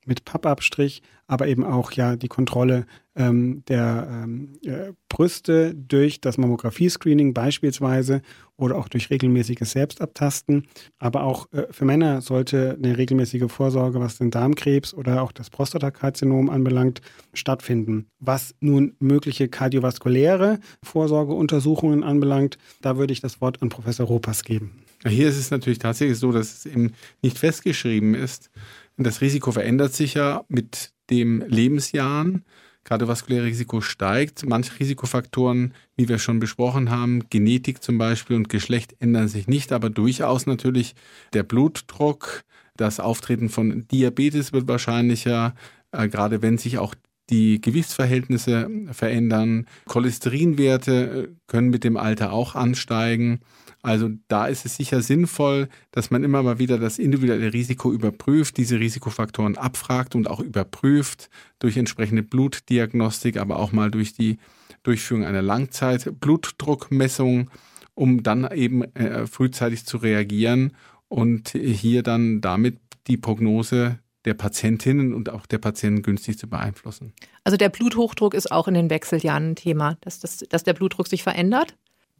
mit 0.05 0.25
Pappabstrich, 0.25 1.01
aber 1.27 1.47
eben 1.47 1.63
auch 1.63 1.91
ja 1.91 2.15
die 2.15 2.27
Kontrolle 2.27 2.85
ähm, 3.15 3.63
der 3.67 4.07
ähm, 4.09 4.53
äh, 4.63 4.91
Brüste 5.09 5.73
durch 5.73 6.21
das 6.21 6.37
Mammographie-Screening 6.37 7.33
beispielsweise 7.33 8.21
oder 8.57 8.77
auch 8.77 8.87
durch 8.87 9.09
regelmäßiges 9.09 9.71
Selbstabtasten. 9.71 10.67
Aber 10.99 11.23
auch 11.23 11.51
äh, 11.53 11.67
für 11.71 11.85
Männer 11.85 12.21
sollte 12.21 12.77
eine 12.81 12.97
regelmäßige 12.97 13.49
Vorsorge, 13.51 13.99
was 13.99 14.17
den 14.17 14.31
Darmkrebs 14.31 14.93
oder 14.93 15.21
auch 15.21 15.31
das 15.31 15.49
Prostatakarzinom 15.49 16.49
anbelangt, 16.49 17.01
stattfinden. 17.33 18.07
Was 18.19 18.53
nun 18.59 18.95
mögliche 18.99 19.47
kardiovaskuläre 19.47 20.59
Vorsorgeuntersuchungen 20.83 22.03
anbelangt, 22.03 22.57
da 22.81 22.97
würde 22.97 23.13
ich 23.13 23.21
das 23.21 23.41
Wort 23.41 23.61
an 23.61 23.69
Professor 23.69 24.05
Ropas 24.05 24.43
geben. 24.43 24.83
Hier 25.07 25.29
ist 25.29 25.37
es 25.37 25.51
natürlich 25.51 25.79
tatsächlich 25.79 26.17
so, 26.17 26.31
dass 26.31 26.53
es 26.53 26.65
eben 26.65 26.93
nicht 27.21 27.37
festgeschrieben 27.37 28.15
ist. 28.15 28.49
Das 28.97 29.21
Risiko 29.21 29.51
verändert 29.51 29.93
sich 29.93 30.13
ja 30.13 30.43
mit 30.47 30.91
dem 31.09 31.43
Lebensjahren 31.47 32.45
kardiovaskuläre 32.85 33.45
Risiko 33.45 33.81
steigt. 33.81 34.47
Manche 34.47 34.79
Risikofaktoren, 34.79 35.73
wie 35.97 36.07
wir 36.07 36.19
schon 36.19 36.39
besprochen 36.39 36.89
haben, 36.89 37.27
Genetik 37.29 37.83
zum 37.83 37.97
Beispiel 37.97 38.37
und 38.37 38.47
Geschlecht 38.47 38.95
ändern 38.99 39.27
sich 39.27 39.47
nicht, 39.47 39.73
aber 39.73 39.89
durchaus 39.89 40.45
natürlich 40.45 40.95
der 41.33 41.43
Blutdruck, 41.43 42.43
das 42.77 42.99
Auftreten 42.99 43.49
von 43.49 43.87
Diabetes 43.87 44.53
wird 44.53 44.67
wahrscheinlicher, 44.67 45.55
äh, 45.91 46.07
gerade 46.07 46.41
wenn 46.41 46.57
sich 46.57 46.77
auch 46.77 46.93
die 47.31 47.59
Gewichtsverhältnisse 47.59 48.69
verändern. 48.91 49.65
Cholesterinwerte 49.87 50.93
äh, 50.93 51.35
können 51.47 51.69
mit 51.69 51.83
dem 51.83 51.97
Alter 51.97 52.31
auch 52.31 52.53
ansteigen. 52.53 53.39
Also 53.85 54.09
da 54.29 54.47
ist 54.47 54.65
es 54.65 54.77
sicher 54.77 55.03
sinnvoll, 55.03 55.69
dass 55.91 56.09
man 56.09 56.23
immer 56.23 56.41
mal 56.41 56.57
wieder 56.57 56.79
das 56.79 56.97
individuelle 56.97 57.53
Risiko 57.53 57.93
überprüft, 57.93 58.57
diese 58.57 58.79
Risikofaktoren 58.79 59.57
abfragt 59.57 60.15
und 60.15 60.27
auch 60.27 60.39
überprüft 60.39 61.29
durch 61.59 61.77
entsprechende 61.77 62.23
Blutdiagnostik, 62.23 63.37
aber 63.37 63.59
auch 63.59 63.73
mal 63.73 63.91
durch 63.91 64.13
die 64.13 64.39
Durchführung 64.81 65.23
einer 65.23 65.43
Langzeitblutdruckmessung, 65.43 67.51
um 67.93 68.23
dann 68.23 68.51
eben 68.51 68.85
äh, 68.95 69.27
frühzeitig 69.27 69.85
zu 69.85 69.97
reagieren 69.97 70.71
und 71.07 71.49
hier 71.49 72.01
dann 72.01 72.41
damit 72.41 72.79
die 73.05 73.17
Prognose 73.17 73.99
der 74.25 74.33
Patientinnen 74.33 75.13
und 75.13 75.29
auch 75.29 75.45
der 75.45 75.59
Patienten 75.59 76.01
günstig 76.01 76.39
zu 76.39 76.49
beeinflussen. 76.49 77.13
Also 77.43 77.55
der 77.55 77.69
Bluthochdruck 77.69 78.33
ist 78.33 78.51
auch 78.51 78.67
in 78.67 78.73
den 78.73 78.89
Wechseljahren 78.89 79.51
ein 79.51 79.55
Thema, 79.55 79.99
dass, 80.01 80.19
das, 80.19 80.37
dass 80.37 80.63
der 80.63 80.73
Blutdruck 80.73 81.07
sich 81.07 81.21
verändert? 81.21 81.75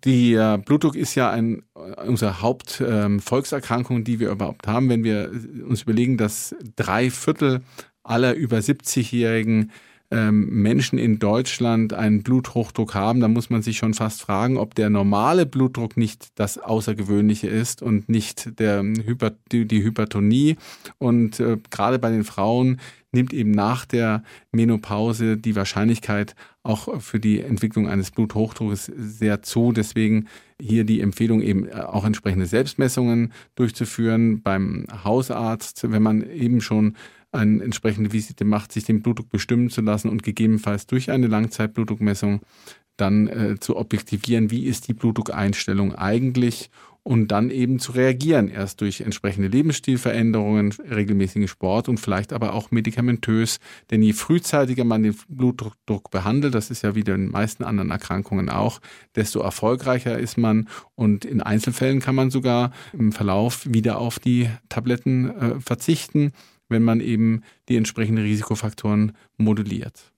Die 0.06 0.34
äh, 0.34 0.60
Blutdruck 0.64 0.96
ist 0.96 1.16
ja 1.16 1.32
ein, 1.32 1.64
unsere 2.06 2.42
Hauptvolkserkrankung, 2.42 3.98
ähm, 3.98 4.04
die 4.04 4.20
wir 4.20 4.30
überhaupt 4.30 4.68
haben. 4.68 4.88
Wenn 4.88 5.04
wir 5.04 5.32
uns 5.68 5.82
überlegen, 5.82 6.18
dass 6.18 6.56
drei 6.76 7.10
Viertel 7.10 7.62
aller 8.04 8.36
über 8.36 8.58
70-Jährigen 8.60 9.72
ähm, 10.12 10.62
Menschen 10.62 11.00
in 11.00 11.18
Deutschland 11.18 11.94
einen 11.94 12.22
Bluthochdruck 12.22 12.94
haben, 12.94 13.20
dann 13.20 13.34
muss 13.34 13.50
man 13.50 13.64
sich 13.64 13.78
schon 13.78 13.96
fast 13.96 14.22
fragen, 14.22 14.58
ob 14.58 14.76
der 14.76 14.92
normale 14.92 15.48
Blutdruck 15.48 15.98
nicht 15.98 16.28
das 16.36 16.60
Außergewöhnliche 16.60 17.48
ist 17.48 17.82
und 17.82 18.08
nicht 18.08 18.60
der 18.60 18.84
die 18.84 19.84
Hypertonie. 19.84 20.58
Und 21.00 21.40
äh, 21.40 21.58
gerade 21.72 21.98
bei 21.98 22.12
den 22.12 22.24
Frauen 22.24 22.80
nimmt 23.16 23.34
eben 23.34 23.50
nach 23.50 23.86
der 23.86 24.22
Menopause 24.52 25.38
die 25.38 25.56
Wahrscheinlichkeit 25.56 26.36
auch 26.62 27.02
für 27.02 27.20
die 27.20 27.42
Entwicklung 27.42 27.88
eines 27.90 28.12
Bluthochdrucks 28.12 28.86
sehr 28.86 29.42
zu. 29.42 29.72
Deswegen 29.72 30.28
hier 30.62 30.84
die 30.84 31.02
Empfehlung 31.02 31.42
eben 31.42 31.72
auch 31.72 32.06
entsprechende 32.06 32.46
Selbstmessungen 32.46 33.34
durchzuführen 33.56 34.44
beim 34.44 34.86
Hausarzt, 35.04 35.92
wenn 35.92 36.04
man 36.04 36.30
eben 36.30 36.62
schon 36.62 36.96
eine 37.32 37.64
entsprechende 37.64 38.14
Visite 38.14 38.46
macht, 38.46 38.72
sich 38.72 38.86
den 38.86 39.02
Blutdruck 39.02 39.30
bestimmen 39.30 39.70
zu 39.70 39.82
lassen 39.82 40.10
und 40.10 40.24
gegebenenfalls 40.24 40.88
durch 40.88 41.12
eine 41.12 41.28
Langzeitblutdruckmessung 41.28 42.42
dann 42.98 43.28
äh, 43.28 43.60
zu 43.60 43.76
objektivieren, 43.76 44.52
wie 44.52 44.66
ist 44.66 44.88
die 44.88 44.94
Blutdruckeinstellung 44.94 45.96
eigentlich 45.96 46.70
und 47.08 47.28
dann 47.28 47.52
eben 47.52 47.78
zu 47.78 47.92
reagieren, 47.92 48.48
erst 48.48 48.82
durch 48.82 49.02
entsprechende 49.02 49.48
Lebensstilveränderungen, 49.48 50.72
regelmäßigen 50.72 51.48
Sport 51.48 51.88
und 51.88 52.00
vielleicht 52.00 52.34
aber 52.34 52.54
auch 52.54 52.72
medikamentös. 52.72 53.60
Denn 53.92 54.02
je 54.02 54.14
frühzeitiger 54.14 54.84
man 54.86 55.04
den 55.04 55.16
Blutdruck 55.30 56.10
behandelt, 56.10 56.56
das 56.56 56.72
ist 56.72 56.82
ja 56.82 56.96
wie 56.96 57.04
den 57.04 57.30
meisten 57.30 57.64
anderen 57.64 57.92
Erkrankungen 57.92 58.50
auch, 58.50 58.82
desto 59.16 59.40
erfolgreicher 59.42 60.18
ist 60.18 60.40
man 60.40 60.68
und 60.96 61.26
in 61.26 61.42
Einzelfällen 61.42 62.00
kann 62.00 62.16
man 62.16 62.32
sogar 62.32 62.72
im 62.92 63.12
Verlauf 63.12 63.72
wieder 63.72 64.00
auf 64.00 64.18
die 64.18 64.50
Tabletten 64.68 65.30
äh, 65.30 65.60
verzichten 65.60 66.32
wenn 66.68 66.82
man 66.82 67.00
eben 67.00 67.44
die 67.70 67.78
entsprechenden 67.78 68.24
Risikofaktoren 68.24 69.12
modelliert. 69.38 70.15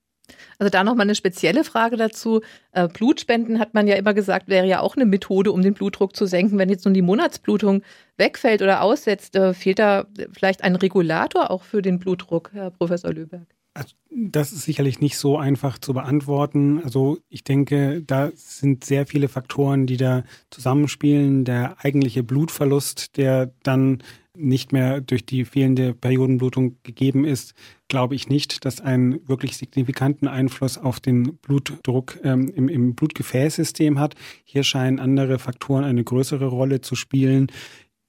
Also 0.59 0.69
da 0.69 0.83
nochmal 0.83 1.05
eine 1.05 1.15
spezielle 1.15 1.63
Frage 1.63 1.97
dazu. 1.97 2.41
Äh, 2.71 2.87
Blutspenden 2.87 3.59
hat 3.59 3.73
man 3.73 3.87
ja 3.87 3.95
immer 3.95 4.13
gesagt, 4.13 4.47
wäre 4.47 4.65
ja 4.65 4.81
auch 4.81 4.95
eine 4.95 5.05
Methode, 5.05 5.51
um 5.51 5.61
den 5.61 5.73
Blutdruck 5.73 6.15
zu 6.15 6.25
senken. 6.25 6.57
Wenn 6.57 6.69
jetzt 6.69 6.85
nun 6.85 6.93
die 6.93 7.01
Monatsblutung 7.01 7.83
wegfällt 8.17 8.61
oder 8.61 8.81
aussetzt, 8.81 9.35
äh, 9.35 9.53
fehlt 9.53 9.79
da 9.79 10.05
vielleicht 10.31 10.63
ein 10.63 10.75
Regulator 10.75 11.51
auch 11.51 11.63
für 11.63 11.81
den 11.81 11.99
Blutdruck, 11.99 12.51
Herr 12.53 12.71
Professor 12.71 13.13
Löberg? 13.13 13.56
Also 13.77 13.93
das 14.09 14.51
ist 14.51 14.63
sicherlich 14.63 14.99
nicht 14.99 15.17
so 15.17 15.37
einfach 15.37 15.77
zu 15.77 15.93
beantworten. 15.93 16.81
Also 16.83 17.19
ich 17.29 17.43
denke, 17.43 18.01
da 18.01 18.31
sind 18.33 18.83
sehr 18.83 19.05
viele 19.05 19.27
Faktoren, 19.27 19.85
die 19.85 19.97
da 19.97 20.23
zusammenspielen. 20.49 21.45
Der 21.45 21.75
eigentliche 21.85 22.23
Blutverlust, 22.23 23.17
der 23.17 23.51
dann 23.61 24.01
nicht 24.35 24.71
mehr 24.71 25.01
durch 25.01 25.25
die 25.25 25.45
fehlende 25.45 25.93
Periodenblutung 25.93 26.77
gegeben 26.81 27.25
ist, 27.25 27.53
glaube 27.87 28.15
ich 28.15 28.29
nicht, 28.29 28.65
dass 28.65 28.81
einen 28.81 29.27
wirklich 29.27 29.57
signifikanten 29.57 30.27
Einfluss 30.27 30.77
auf 30.77 30.99
den 30.99 31.37
Blutdruck 31.37 32.19
ähm, 32.23 32.47
im, 32.49 32.69
im 32.69 32.95
Blutgefäßsystem 32.95 33.99
hat. 33.99 34.15
Hier 34.43 34.63
scheinen 34.63 34.99
andere 34.99 35.37
Faktoren 35.37 35.83
eine 35.83 36.03
größere 36.03 36.47
Rolle 36.47 36.81
zu 36.81 36.95
spielen 36.95 37.51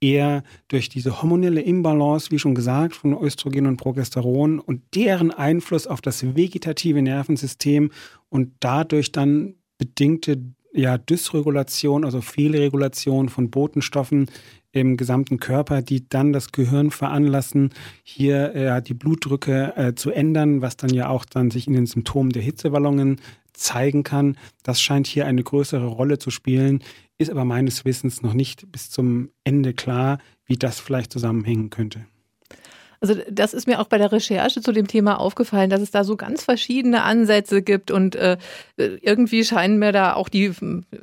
eher 0.01 0.43
durch 0.69 0.89
diese 0.89 1.23
hormonelle 1.23 1.61
Imbalance, 1.61 2.31
wie 2.31 2.39
schon 2.39 2.55
gesagt, 2.55 2.95
von 2.95 3.21
Östrogen 3.21 3.67
und 3.67 3.77
Progesteron 3.77 4.61
und 4.61 4.83
deren 4.95 5.31
Einfluss 5.31 5.87
auf 5.87 6.01
das 6.01 6.37
vegetative 6.37 7.03
Nervensystem 7.03 7.91
und 8.29 8.53
dadurch 8.61 9.13
dann 9.13 9.55
bedingte 9.79 10.43
ja, 10.73 10.99
Dysregulation, 10.99 12.05
also 12.05 12.21
Fehlregulation 12.21 13.29
von 13.29 13.51
Botenstoffen 13.51 14.27
im 14.71 14.97
gesamten 14.97 15.39
Körper, 15.39 15.83
die 15.83 16.09
dann 16.09 16.33
das 16.33 16.53
Gehirn 16.53 16.91
veranlassen, 16.91 17.71
hier 18.03 18.55
äh, 18.55 18.83
die 18.83 18.95
Blutdrücke 18.95 19.77
äh, 19.77 19.95
zu 19.95 20.11
ändern, 20.11 20.61
was 20.61 20.77
dann 20.77 20.93
ja 20.93 21.09
auch 21.09 21.25
dann 21.25 21.51
sich 21.51 21.67
in 21.67 21.73
den 21.73 21.87
Symptomen 21.87 22.31
der 22.31 22.43
Hitzewallungen 22.43 23.21
zeigen 23.55 24.03
kann. 24.05 24.37
Das 24.63 24.81
scheint 24.81 25.07
hier 25.07 25.27
eine 25.27 25.43
größere 25.43 25.87
Rolle 25.87 26.19
zu 26.19 26.31
spielen, 26.31 26.83
ist 27.19 27.31
aber 27.31 27.45
meines 27.45 27.85
Wissens 27.85 28.23
noch 28.23 28.35
nicht 28.35 28.71
bis 28.73 28.91
zum 28.91 29.31
Ende 29.45 29.75
klar, 29.75 30.19
wie 30.47 30.57
das 30.57 30.81
vielleicht 30.81 31.13
zusammenhängen 31.13 31.71
könnte. 31.71 32.07
Also 33.01 33.15
das 33.31 33.55
ist 33.55 33.69
mir 33.69 33.81
auch 33.81 33.87
bei 33.87 33.99
der 33.99 34.11
Recherche 34.11 34.61
zu 34.61 34.73
dem 34.73 34.89
Thema 34.89 35.21
aufgefallen, 35.21 35.71
dass 35.71 35.81
es 35.81 35.93
da 35.93 36.03
so 36.03 36.17
ganz 36.17 36.43
verschiedene 36.43 37.03
Ansätze 37.03 37.63
gibt 37.63 37.93
und 37.93 38.17
äh, 38.17 38.39
irgendwie 38.77 39.45
scheinen 39.45 39.79
mir 39.79 39.93
da 39.93 40.15
auch 40.15 40.29
die 40.29 40.53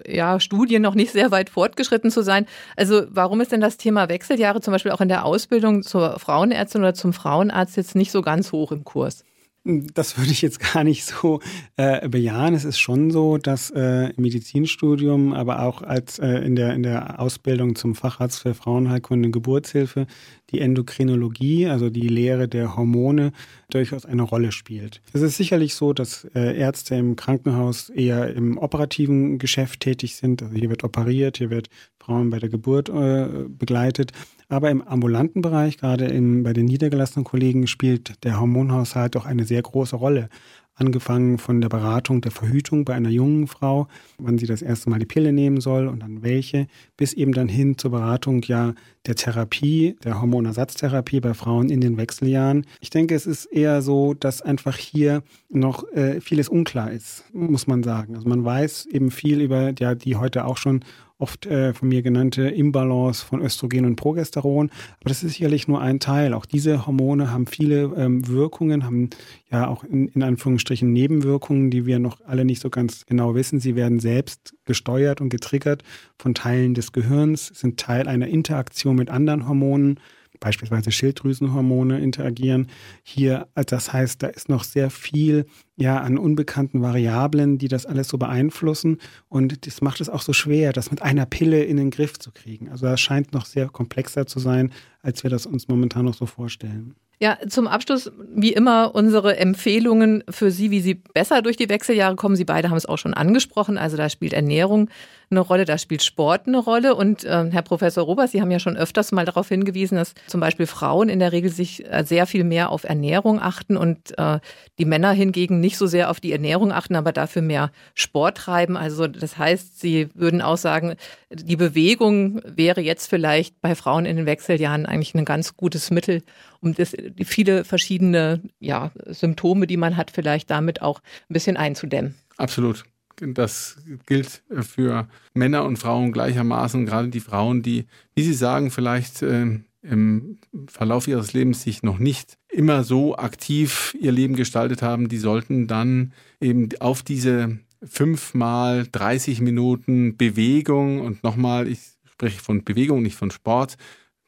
ja, 0.05 0.39
Studien 0.41 0.81
noch 0.81 0.95
nicht 0.95 1.13
sehr 1.13 1.31
weit 1.31 1.49
fortgeschritten 1.49 2.11
zu 2.11 2.21
sein. 2.21 2.47
Also 2.75 3.03
warum 3.09 3.39
ist 3.39 3.53
denn 3.53 3.61
das 3.61 3.77
Thema 3.77 4.09
Wechseljahre 4.09 4.59
zum 4.59 4.73
Beispiel 4.73 4.91
auch 4.91 5.01
in 5.01 5.07
der 5.07 5.23
Ausbildung 5.23 5.83
zur 5.83 6.19
Frauenärztin 6.19 6.81
oder 6.81 6.93
zum 6.93 7.13
Frauenarzt 7.13 7.77
jetzt 7.77 7.95
nicht 7.95 8.11
so 8.11 8.21
ganz 8.21 8.51
hoch 8.51 8.73
im 8.73 8.83
Kurs? 8.83 9.23
Das 9.65 10.15
würde 10.19 10.29
ich 10.29 10.43
jetzt 10.43 10.59
gar 10.73 10.83
nicht 10.83 11.05
so 11.05 11.39
äh, 11.75 12.07
bejahen. 12.07 12.53
Es 12.53 12.65
ist 12.65 12.77
schon 12.77 13.09
so, 13.09 13.39
dass 13.39 13.71
äh, 13.71 14.09
im 14.09 14.21
Medizinstudium, 14.21 15.33
aber 15.33 15.63
auch 15.63 15.81
als 15.81 16.19
äh, 16.19 16.27
in, 16.45 16.55
der, 16.55 16.75
in 16.75 16.83
der 16.83 17.19
Ausbildung 17.19 17.75
zum 17.75 17.95
Facharzt 17.95 18.41
für 18.41 18.53
Frauenheilkunde 18.53 19.27
und 19.27 19.31
Geburtshilfe 19.31 20.05
die 20.51 20.59
Endokrinologie, 20.59 21.65
also 21.65 21.89
die 21.89 22.07
Lehre 22.07 22.47
der 22.47 22.75
Hormone, 22.75 23.31
durchaus 23.71 24.05
eine 24.05 24.21
Rolle 24.21 24.51
spielt. 24.51 25.01
Es 25.13 25.23
ist 25.23 25.37
sicherlich 25.37 25.73
so, 25.73 25.93
dass 25.93 26.25
äh, 26.35 26.55
Ärzte 26.55 26.93
im 26.93 27.15
Krankenhaus 27.15 27.89
eher 27.89 28.35
im 28.35 28.59
operativen 28.59 29.39
Geschäft 29.39 29.79
tätig 29.79 30.15
sind. 30.15 30.43
Also 30.43 30.55
hier 30.55 30.69
wird 30.69 30.83
operiert, 30.83 31.37
hier 31.39 31.49
wird 31.49 31.69
Frauen 31.99 32.29
bei 32.29 32.37
der 32.37 32.49
Geburt 32.49 32.89
äh, 32.89 33.27
begleitet. 33.47 34.11
Aber 34.47 34.69
im 34.69 34.81
ambulanten 34.81 35.41
Bereich, 35.41 35.77
gerade 35.77 36.05
in, 36.05 36.43
bei 36.43 36.53
den 36.53 36.65
niedergelassenen 36.65 37.25
Kollegen, 37.25 37.67
spielt 37.67 38.23
der 38.23 38.39
Hormonhaushalt 38.39 39.15
doch 39.15 39.25
eine 39.25 39.45
sehr 39.45 39.61
große 39.61 39.95
Rolle. 39.95 40.29
Angefangen 40.77 41.37
von 41.37 41.61
der 41.61 41.69
Beratung 41.69 42.19
der 42.19 42.33
Verhütung 42.33 42.83
bei 42.83 42.93
einer 42.95 43.09
jungen 43.09 43.47
Frau, 43.47 43.87
wann 44.17 44.37
sie 44.37 44.45
das 44.45 44.61
erste 44.61 44.89
Mal 44.89 44.99
die 44.99 45.05
Pille 45.05 45.31
nehmen 45.31 45.61
soll 45.61 45.87
und 45.87 46.01
dann 46.01 46.21
welche, 46.21 46.67
bis 46.97 47.13
eben 47.13 47.31
dann 47.31 47.47
hin 47.47 47.77
zur 47.77 47.91
Beratung 47.91 48.41
ja 48.41 48.73
der 49.05 49.15
Therapie, 49.15 49.95
der 50.03 50.19
Hormonersatztherapie 50.19 51.21
bei 51.21 51.33
Frauen 51.33 51.69
in 51.69 51.79
den 51.79 51.95
Wechseljahren. 51.95 52.65
Ich 52.81 52.89
denke, 52.89 53.15
es 53.15 53.25
ist 53.25 53.45
eher 53.45 53.81
so, 53.81 54.13
dass 54.15 54.41
einfach 54.41 54.75
hier 54.75 55.23
noch 55.49 55.89
äh, 55.93 56.19
vieles 56.19 56.49
unklar 56.49 56.91
ist, 56.91 57.23
muss 57.33 57.67
man 57.67 57.81
sagen. 57.81 58.15
Also 58.15 58.27
man 58.27 58.43
weiß 58.43 58.87
eben 58.87 59.11
viel 59.11 59.39
über 59.39 59.71
ja, 59.79 59.95
die 59.95 60.17
heute 60.17 60.43
auch 60.43 60.57
schon 60.57 60.83
oft 61.17 61.45
äh, 61.45 61.73
von 61.73 61.87
mir 61.87 62.01
genannte 62.01 62.49
Imbalance 62.49 63.25
von 63.25 63.41
Östrogen 63.41 63.85
und 63.85 63.95
Progesteron. 63.95 64.69
Aber 64.99 65.09
das 65.09 65.23
ist 65.23 65.33
sicherlich 65.33 65.67
nur 65.67 65.81
ein 65.81 65.99
Teil. 65.99 66.33
Auch 66.33 66.45
diese 66.45 66.85
Hormone 66.85 67.31
haben 67.31 67.47
viele 67.47 67.93
ähm, 67.95 68.27
Wirkungen, 68.27 68.83
haben 68.83 69.09
ja 69.49 69.67
auch 69.67 69.83
in, 69.83 70.09
in 70.09 70.23
Anführungsstrichen 70.23 70.91
Nebenwirkungen, 70.91 71.71
die 71.71 71.85
wir 71.85 71.99
noch 71.99 72.19
alle 72.25 72.43
nicht 72.43 72.61
so 72.61 72.69
ganz 72.69 73.05
genau 73.05 73.35
wissen. 73.35 73.59
Sie 73.59 73.75
werden 73.75 73.99
selbst 73.99 74.55
gesteuert 74.65 75.21
und 75.21 75.29
getriggert 75.29 75.83
von 76.17 76.33
Teilen 76.33 76.73
des 76.73 76.91
Gehirns, 76.91 77.47
sind 77.47 77.79
Teil 77.79 78.07
einer 78.07 78.27
Interaktion 78.27 78.95
mit 78.95 79.09
anderen 79.09 79.47
Hormonen 79.47 79.99
beispielsweise 80.39 80.91
Schilddrüsenhormone 80.91 81.99
interagieren. 81.99 82.67
Hier, 83.03 83.47
das 83.55 83.93
heißt, 83.93 84.21
da 84.21 84.27
ist 84.27 84.49
noch 84.49 84.63
sehr 84.63 84.89
viel 84.89 85.45
ja 85.75 85.99
an 85.99 86.17
unbekannten 86.17 86.81
Variablen, 86.81 87.57
die 87.57 87.67
das 87.67 87.85
alles 87.85 88.07
so 88.07 88.17
beeinflussen. 88.17 88.99
Und 89.29 89.67
das 89.67 89.81
macht 89.81 90.01
es 90.01 90.09
auch 90.09 90.21
so 90.21 90.33
schwer, 90.33 90.73
das 90.73 90.91
mit 90.91 91.01
einer 91.01 91.25
Pille 91.25 91.63
in 91.63 91.77
den 91.77 91.91
Griff 91.91 92.17
zu 92.17 92.31
kriegen. 92.31 92.69
Also 92.69 92.85
das 92.85 93.01
scheint 93.01 93.33
noch 93.33 93.45
sehr 93.45 93.67
komplexer 93.67 94.25
zu 94.25 94.39
sein, 94.39 94.71
als 95.01 95.23
wir 95.23 95.29
das 95.29 95.45
uns 95.45 95.67
momentan 95.67 96.05
noch 96.05 96.15
so 96.15 96.25
vorstellen. 96.25 96.95
Ja, 97.21 97.37
zum 97.47 97.67
Abschluss, 97.67 98.11
wie 98.33 98.51
immer, 98.51 98.93
unsere 98.93 99.37
Empfehlungen 99.37 100.23
für 100.29 100.51
Sie, 100.51 100.69
wie 100.69 100.81
Sie 100.81 100.95
besser 100.95 101.41
durch 101.41 101.55
die 101.55 101.69
Wechseljahre 101.69 102.17
kommen. 102.17 102.35
Sie 102.35 102.43
beide 102.43 102.69
haben 102.69 102.77
es 102.77 102.85
auch 102.85 102.97
schon 102.97 103.13
angesprochen. 103.13 103.77
Also 103.77 103.95
da 103.95 104.09
spielt 104.09 104.33
Ernährung 104.33 104.89
eine 105.31 105.39
Rolle, 105.39 105.63
da 105.63 105.77
spielt 105.77 106.03
Sport 106.03 106.45
eine 106.45 106.57
Rolle. 106.57 106.93
Und 106.93 107.23
äh, 107.23 107.49
Herr 107.49 107.61
Professor 107.61 108.03
Robers, 108.03 108.31
Sie 108.31 108.41
haben 108.41 108.51
ja 108.51 108.59
schon 108.59 108.75
öfters 108.75 109.13
mal 109.13 109.23
darauf 109.23 109.47
hingewiesen, 109.47 109.97
dass 109.97 110.13
zum 110.27 110.41
Beispiel 110.41 110.67
Frauen 110.67 111.07
in 111.07 111.19
der 111.19 111.31
Regel 111.31 111.49
sich 111.49 111.89
äh, 111.89 112.03
sehr 112.03 112.27
viel 112.27 112.43
mehr 112.43 112.69
auf 112.69 112.83
Ernährung 112.83 113.41
achten 113.41 113.77
und 113.77 114.17
äh, 114.17 114.39
die 114.77 114.85
Männer 114.85 115.13
hingegen 115.13 115.61
nicht 115.65 115.77
so 115.77 115.87
sehr 115.87 116.11
auf 116.11 116.19
die 116.19 116.31
Ernährung 116.31 116.71
achten, 116.71 116.95
aber 116.95 117.11
dafür 117.11 117.41
mehr 117.41 117.71
Sport 117.95 118.37
treiben. 118.37 118.77
Also 118.77 119.07
das 119.07 119.37
heißt, 119.37 119.79
Sie 119.79 120.09
würden 120.13 120.41
auch 120.41 120.57
sagen, 120.57 120.95
die 121.31 121.55
Bewegung 121.55 122.39
wäre 122.45 122.81
jetzt 122.81 123.09
vielleicht 123.09 123.59
bei 123.61 123.73
Frauen 123.73 124.05
in 124.05 124.15
den 124.15 124.25
Wechseljahren 124.27 124.85
eigentlich 124.85 125.15
ein 125.15 125.25
ganz 125.25 125.57
gutes 125.57 125.89
Mittel, 125.89 126.21
um 126.61 126.75
das, 126.75 126.95
viele 127.25 127.65
verschiedene 127.65 128.41
ja, 128.59 128.91
Symptome, 129.07 129.65
die 129.65 129.77
man 129.77 129.97
hat, 129.97 130.11
vielleicht 130.11 130.51
damit 130.51 130.81
auch 130.83 131.01
ein 131.29 131.33
bisschen 131.33 131.57
einzudämmen. 131.57 132.13
Absolut. 132.37 132.85
Das 133.17 133.77
gilt 134.05 134.43
für 134.61 135.07
Männer 135.33 135.63
und 135.63 135.77
Frauen 135.77 136.11
gleichermaßen, 136.11 136.85
gerade 136.85 137.07
die 137.07 137.21
Frauen, 137.21 137.63
die, 137.63 137.85
wie 138.13 138.23
Sie 138.23 138.33
sagen, 138.33 138.71
vielleicht 138.71 139.23
äh, 139.23 139.59
im 139.89 140.37
Verlauf 140.67 141.07
ihres 141.07 141.33
Lebens 141.33 141.61
sich 141.61 141.83
noch 141.83 141.99
nicht 141.99 142.37
immer 142.49 142.83
so 142.83 143.17
aktiv 143.17 143.95
ihr 143.99 144.11
Leben 144.11 144.35
gestaltet 144.35 144.81
haben, 144.81 145.09
die 145.09 145.17
sollten 145.17 145.67
dann 145.67 146.13
eben 146.39 146.69
auf 146.79 147.03
diese 147.03 147.59
fünfmal 147.83 148.87
30 148.91 149.41
Minuten 149.41 150.17
Bewegung 150.17 151.01
und 151.01 151.23
nochmal, 151.23 151.67
ich 151.67 151.79
spreche 152.05 152.39
von 152.39 152.63
Bewegung, 152.63 153.03
nicht 153.03 153.15
von 153.15 153.31
Sport, 153.31 153.77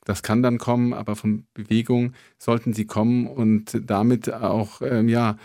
das 0.05 0.23
kann 0.23 0.41
dann 0.41 0.57
kommen, 0.57 0.93
aber 0.93 1.15
von 1.15 1.45
Bewegung 1.53 2.13
sollten 2.37 2.73
sie 2.73 2.85
kommen 2.85 3.27
und 3.27 3.81
damit 3.85 4.33
auch 4.33 4.81
ähm, 4.81 5.09
ja 5.09 5.37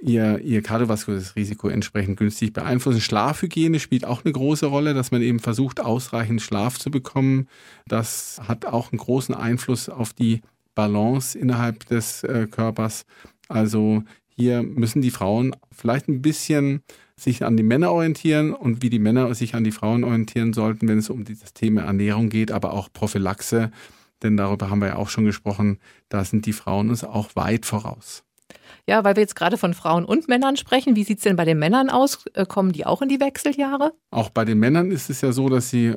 ihr, 0.00 0.38
ihr 0.40 0.62
kardiovaskuläres 0.62 1.36
Risiko 1.36 1.68
entsprechend 1.68 2.18
günstig 2.18 2.52
beeinflussen. 2.52 3.00
Schlafhygiene 3.00 3.80
spielt 3.80 4.04
auch 4.04 4.24
eine 4.24 4.32
große 4.32 4.66
Rolle, 4.66 4.94
dass 4.94 5.10
man 5.10 5.22
eben 5.22 5.40
versucht, 5.40 5.80
ausreichend 5.80 6.42
Schlaf 6.42 6.78
zu 6.78 6.90
bekommen. 6.90 7.48
Das 7.86 8.40
hat 8.46 8.66
auch 8.66 8.92
einen 8.92 8.98
großen 8.98 9.34
Einfluss 9.34 9.88
auf 9.88 10.12
die 10.12 10.40
Balance 10.74 11.38
innerhalb 11.38 11.86
des 11.86 12.24
äh, 12.24 12.46
Körpers. 12.50 13.04
Also 13.48 14.02
hier 14.28 14.62
müssen 14.62 15.02
die 15.02 15.10
Frauen 15.10 15.54
vielleicht 15.72 16.08
ein 16.08 16.22
bisschen 16.22 16.82
sich 17.16 17.44
an 17.44 17.56
die 17.56 17.62
Männer 17.62 17.92
orientieren 17.92 18.54
und 18.54 18.82
wie 18.82 18.88
die 18.88 18.98
Männer 18.98 19.34
sich 19.34 19.54
an 19.54 19.64
die 19.64 19.72
Frauen 19.72 20.04
orientieren 20.04 20.54
sollten, 20.54 20.88
wenn 20.88 20.98
es 20.98 21.10
um 21.10 21.24
das 21.24 21.52
Thema 21.52 21.82
Ernährung 21.82 22.30
geht, 22.30 22.50
aber 22.50 22.72
auch 22.72 22.88
Prophylaxe. 22.90 23.70
Denn 24.22 24.36
darüber 24.36 24.70
haben 24.70 24.80
wir 24.80 24.88
ja 24.88 24.96
auch 24.96 25.10
schon 25.10 25.24
gesprochen, 25.24 25.78
da 26.08 26.24
sind 26.24 26.46
die 26.46 26.52
Frauen 26.52 26.88
uns 26.88 27.04
auch 27.04 27.36
weit 27.36 27.66
voraus. 27.66 28.24
Ja, 28.90 29.04
weil 29.04 29.14
wir 29.14 29.20
jetzt 29.20 29.36
gerade 29.36 29.56
von 29.56 29.72
Frauen 29.72 30.04
und 30.04 30.26
Männern 30.26 30.56
sprechen. 30.56 30.96
Wie 30.96 31.04
sieht 31.04 31.18
es 31.18 31.22
denn 31.22 31.36
bei 31.36 31.44
den 31.44 31.60
Männern 31.60 31.90
aus? 31.90 32.26
Äh, 32.34 32.44
kommen 32.44 32.72
die 32.72 32.86
auch 32.86 33.02
in 33.02 33.08
die 33.08 33.20
Wechseljahre? 33.20 33.92
Auch 34.10 34.30
bei 34.30 34.44
den 34.44 34.58
Männern 34.58 34.90
ist 34.90 35.10
es 35.10 35.20
ja 35.20 35.30
so, 35.30 35.48
dass 35.48 35.70
sie, 35.70 35.94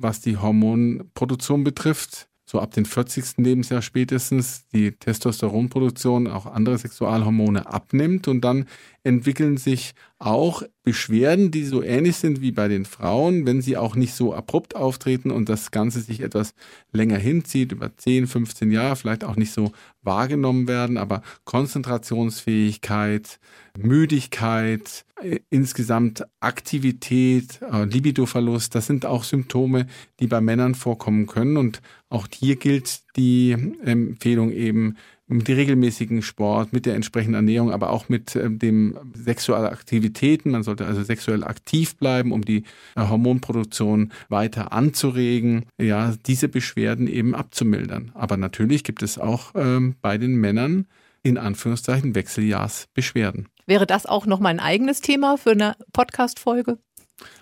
was 0.00 0.22
die 0.22 0.38
Hormonproduktion 0.38 1.64
betrifft, 1.64 2.30
so 2.46 2.58
ab 2.58 2.72
dem 2.72 2.86
40. 2.86 3.36
Lebensjahr 3.36 3.82
spätestens 3.82 4.66
die 4.68 4.92
Testosteronproduktion, 4.92 6.28
auch 6.28 6.46
andere 6.46 6.78
Sexualhormone 6.78 7.66
abnimmt 7.66 8.26
und 8.26 8.40
dann 8.40 8.64
entwickeln 9.02 9.56
sich 9.56 9.94
auch 10.18 10.62
Beschwerden, 10.82 11.50
die 11.50 11.64
so 11.64 11.82
ähnlich 11.82 12.16
sind 12.16 12.40
wie 12.40 12.52
bei 12.52 12.68
den 12.68 12.84
Frauen, 12.84 13.46
wenn 13.46 13.62
sie 13.62 13.76
auch 13.76 13.96
nicht 13.96 14.14
so 14.14 14.34
abrupt 14.34 14.76
auftreten 14.76 15.30
und 15.30 15.48
das 15.48 15.70
Ganze 15.70 16.00
sich 16.00 16.20
etwas 16.20 16.54
länger 16.92 17.16
hinzieht, 17.16 17.72
über 17.72 17.96
10, 17.96 18.26
15 18.26 18.70
Jahre, 18.70 18.96
vielleicht 18.96 19.24
auch 19.24 19.36
nicht 19.36 19.52
so 19.52 19.72
wahrgenommen 20.02 20.68
werden, 20.68 20.98
aber 20.98 21.22
Konzentrationsfähigkeit, 21.44 23.38
Müdigkeit, 23.78 25.04
äh, 25.22 25.40
insgesamt 25.48 26.24
Aktivität, 26.40 27.60
äh, 27.62 27.84
Libidoverlust, 27.84 28.74
das 28.74 28.86
sind 28.86 29.06
auch 29.06 29.24
Symptome, 29.24 29.86
die 30.18 30.26
bei 30.26 30.40
Männern 30.40 30.74
vorkommen 30.74 31.26
können. 31.26 31.56
Und 31.56 31.80
auch 32.08 32.26
hier 32.32 32.56
gilt 32.56 33.00
die 33.16 33.52
Empfehlung 33.84 34.50
eben, 34.52 34.96
mit 35.30 35.48
dem 35.48 35.56
regelmäßigen 35.56 36.22
Sport, 36.22 36.72
mit 36.72 36.86
der 36.86 36.94
entsprechenden 36.94 37.34
Ernährung, 37.34 37.72
aber 37.72 37.90
auch 37.90 38.08
mit 38.08 38.34
äh, 38.36 38.50
dem 38.50 38.98
sexuellen 39.14 39.66
Aktivitäten. 39.66 40.50
Man 40.50 40.62
sollte 40.62 40.86
also 40.86 41.02
sexuell 41.02 41.44
aktiv 41.44 41.96
bleiben, 41.96 42.32
um 42.32 42.44
die 42.44 42.64
äh, 42.96 43.08
Hormonproduktion 43.08 44.12
weiter 44.28 44.72
anzuregen, 44.72 45.66
ja, 45.78 46.14
diese 46.26 46.48
Beschwerden 46.48 47.06
eben 47.06 47.34
abzumildern. 47.34 48.12
Aber 48.14 48.36
natürlich 48.36 48.84
gibt 48.84 49.02
es 49.02 49.18
auch 49.18 49.52
ähm, 49.54 49.96
bei 50.02 50.18
den 50.18 50.36
Männern 50.36 50.86
in 51.22 51.38
Anführungszeichen 51.38 52.14
Wechseljahrsbeschwerden. 52.14 53.48
Wäre 53.66 53.86
das 53.86 54.06
auch 54.06 54.26
noch 54.26 54.40
mal 54.40 54.48
ein 54.48 54.60
eigenes 54.60 55.00
Thema 55.00 55.36
für 55.36 55.52
eine 55.52 55.76
Podcast-Folge? 55.92 56.78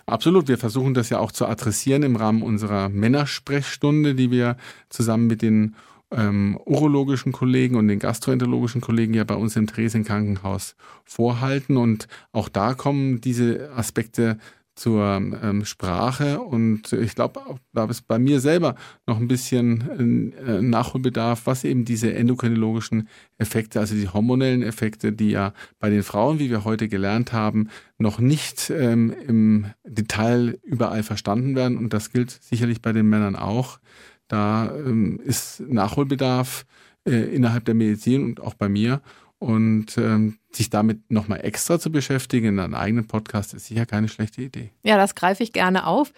Absolut. 0.06 0.48
Wir 0.48 0.58
versuchen 0.58 0.94
das 0.94 1.10
ja 1.10 1.18
auch 1.18 1.32
zu 1.32 1.46
adressieren 1.46 2.02
im 2.02 2.16
Rahmen 2.16 2.42
unserer 2.42 2.88
Männersprechstunde, 2.88 4.14
die 4.14 4.30
wir 4.30 4.56
zusammen 4.88 5.26
mit 5.26 5.42
den 5.42 5.76
ähm, 6.10 6.58
urologischen 6.64 7.32
Kollegen 7.32 7.76
und 7.76 7.88
den 7.88 7.98
gastroenterologischen 7.98 8.80
Kollegen 8.80 9.14
ja 9.14 9.24
bei 9.24 9.34
uns 9.34 9.56
im 9.56 9.66
Dresden 9.66 10.04
Krankenhaus 10.04 10.74
vorhalten. 11.04 11.76
Und 11.76 12.08
auch 12.32 12.48
da 12.48 12.74
kommen 12.74 13.20
diese 13.20 13.70
Aspekte 13.74 14.38
zur 14.78 15.20
ähm, 15.42 15.64
Sprache. 15.64 16.40
Und 16.40 16.92
ich 16.92 17.14
glaube, 17.14 17.40
da 17.72 17.84
ist 17.86 18.06
bei 18.06 18.18
mir 18.18 18.40
selber 18.40 18.76
noch 19.06 19.18
ein 19.18 19.28
bisschen 19.28 20.32
äh, 20.38 20.62
Nachholbedarf, 20.62 21.46
was 21.46 21.64
eben 21.64 21.84
diese 21.84 22.14
endokrinologischen 22.14 23.08
Effekte, 23.38 23.80
also 23.80 23.96
die 23.96 24.08
hormonellen 24.08 24.62
Effekte, 24.62 25.12
die 25.12 25.30
ja 25.30 25.52
bei 25.80 25.90
den 25.90 26.04
Frauen, 26.04 26.38
wie 26.38 26.48
wir 26.48 26.64
heute 26.64 26.88
gelernt 26.88 27.32
haben, 27.32 27.68
noch 27.98 28.20
nicht 28.20 28.70
ähm, 28.70 29.12
im 29.26 29.66
Detail 29.84 30.58
überall 30.62 31.02
verstanden 31.02 31.56
werden. 31.56 31.76
Und 31.76 31.92
das 31.92 32.12
gilt 32.12 32.30
sicherlich 32.30 32.80
bei 32.80 32.92
den 32.92 33.08
Männern 33.08 33.34
auch. 33.34 33.80
Da 34.28 34.72
ähm, 34.74 35.20
ist 35.24 35.60
Nachholbedarf 35.60 36.66
äh, 37.04 37.34
innerhalb 37.34 37.64
der 37.64 37.74
Medizin 37.74 38.24
und 38.24 38.40
auch 38.40 38.54
bei 38.54 38.68
mir. 38.68 39.00
Und 39.38 39.96
ähm, 39.98 40.38
sich 40.50 40.70
damit 40.70 41.10
nochmal 41.10 41.44
extra 41.44 41.78
zu 41.78 41.92
beschäftigen 41.92 42.48
in 42.48 42.58
einem 42.58 42.74
eigenen 42.74 43.06
Podcast 43.06 43.52
ist 43.54 43.66
sicher 43.66 43.84
keine 43.84 44.08
schlechte 44.08 44.42
Idee. 44.42 44.70
Ja, 44.82 44.96
das 44.96 45.14
greife 45.14 45.42
ich 45.42 45.52
gerne 45.52 45.86
auf. 45.86 46.12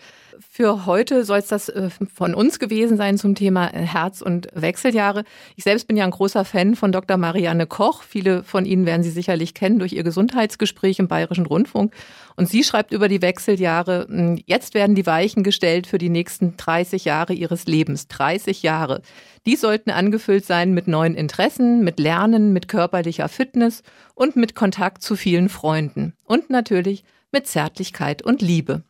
Für 0.48 0.86
heute 0.86 1.24
soll 1.24 1.38
es 1.38 1.48
das 1.48 1.68
äh, 1.68 1.90
von 2.14 2.34
uns 2.34 2.58
gewesen 2.58 2.96
sein 2.96 3.18
zum 3.18 3.34
Thema 3.34 3.68
äh, 3.68 3.82
Herz- 3.82 4.22
und 4.22 4.48
Wechseljahre. 4.54 5.24
Ich 5.56 5.64
selbst 5.64 5.86
bin 5.86 5.96
ja 5.96 6.04
ein 6.04 6.12
großer 6.12 6.44
Fan 6.44 6.76
von 6.76 6.92
Dr. 6.92 7.16
Marianne 7.16 7.66
Koch. 7.66 8.02
Viele 8.02 8.42
von 8.44 8.64
Ihnen 8.64 8.86
werden 8.86 9.02
sie 9.02 9.10
sicherlich 9.10 9.52
kennen 9.52 9.78
durch 9.78 9.92
ihr 9.92 10.02
Gesundheitsgespräch 10.04 10.98
im 10.98 11.08
Bayerischen 11.08 11.46
Rundfunk. 11.46 11.92
Und 12.36 12.48
sie 12.48 12.64
schreibt 12.64 12.92
über 12.92 13.08
die 13.08 13.20
Wechseljahre, 13.20 14.06
hm, 14.08 14.40
jetzt 14.46 14.74
werden 14.74 14.94
die 14.94 15.06
Weichen 15.06 15.42
gestellt 15.42 15.86
für 15.86 15.98
die 15.98 16.08
nächsten 16.08 16.56
30 16.56 17.04
Jahre 17.04 17.34
ihres 17.34 17.66
Lebens. 17.66 18.08
30 18.08 18.62
Jahre. 18.62 19.02
Die 19.46 19.56
sollten 19.56 19.90
angefüllt 19.90 20.44
sein 20.44 20.72
mit 20.72 20.86
neuen 20.86 21.14
Interessen, 21.14 21.82
mit 21.82 21.98
Lernen, 21.98 22.52
mit 22.52 22.68
körperlicher 22.68 23.28
Fitness 23.28 23.82
und 24.20 24.36
mit 24.36 24.54
Kontakt 24.54 25.02
zu 25.02 25.16
vielen 25.16 25.48
Freunden. 25.48 26.12
Und 26.24 26.50
natürlich 26.50 27.04
mit 27.32 27.46
Zärtlichkeit 27.46 28.20
und 28.20 28.42
Liebe. 28.42 28.82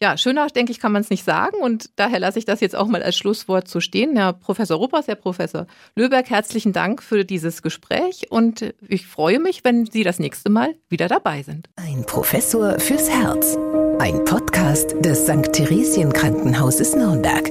Ja, 0.00 0.16
schöner, 0.16 0.46
denke 0.46 0.70
ich, 0.70 0.78
kann 0.78 0.92
man 0.92 1.02
es 1.02 1.10
nicht 1.10 1.24
sagen. 1.24 1.56
Und 1.60 1.90
daher 1.96 2.20
lasse 2.20 2.38
ich 2.38 2.44
das 2.44 2.60
jetzt 2.60 2.76
auch 2.76 2.86
mal 2.86 3.02
als 3.02 3.16
Schlusswort 3.16 3.66
so 3.68 3.80
stehen. 3.80 4.16
Herr 4.16 4.32
Professor 4.32 4.78
Ruppers, 4.78 5.08
Herr 5.08 5.16
Professor 5.16 5.66
Löberg, 5.96 6.30
herzlichen 6.30 6.72
Dank 6.72 7.02
für 7.02 7.24
dieses 7.24 7.62
Gespräch. 7.62 8.30
Und 8.30 8.72
ich 8.86 9.08
freue 9.08 9.40
mich, 9.40 9.64
wenn 9.64 9.86
Sie 9.86 10.04
das 10.04 10.20
nächste 10.20 10.50
Mal 10.50 10.76
wieder 10.88 11.08
dabei 11.08 11.42
sind. 11.42 11.68
Ein 11.74 12.06
Professor 12.06 12.78
fürs 12.78 13.10
Herz. 13.10 13.58
Ein 13.98 14.24
Podcast 14.24 14.94
des 15.00 15.24
St. 15.24 15.52
Theresien 15.52 16.12
Krankenhauses 16.12 16.94
Nürnberg. 16.94 17.50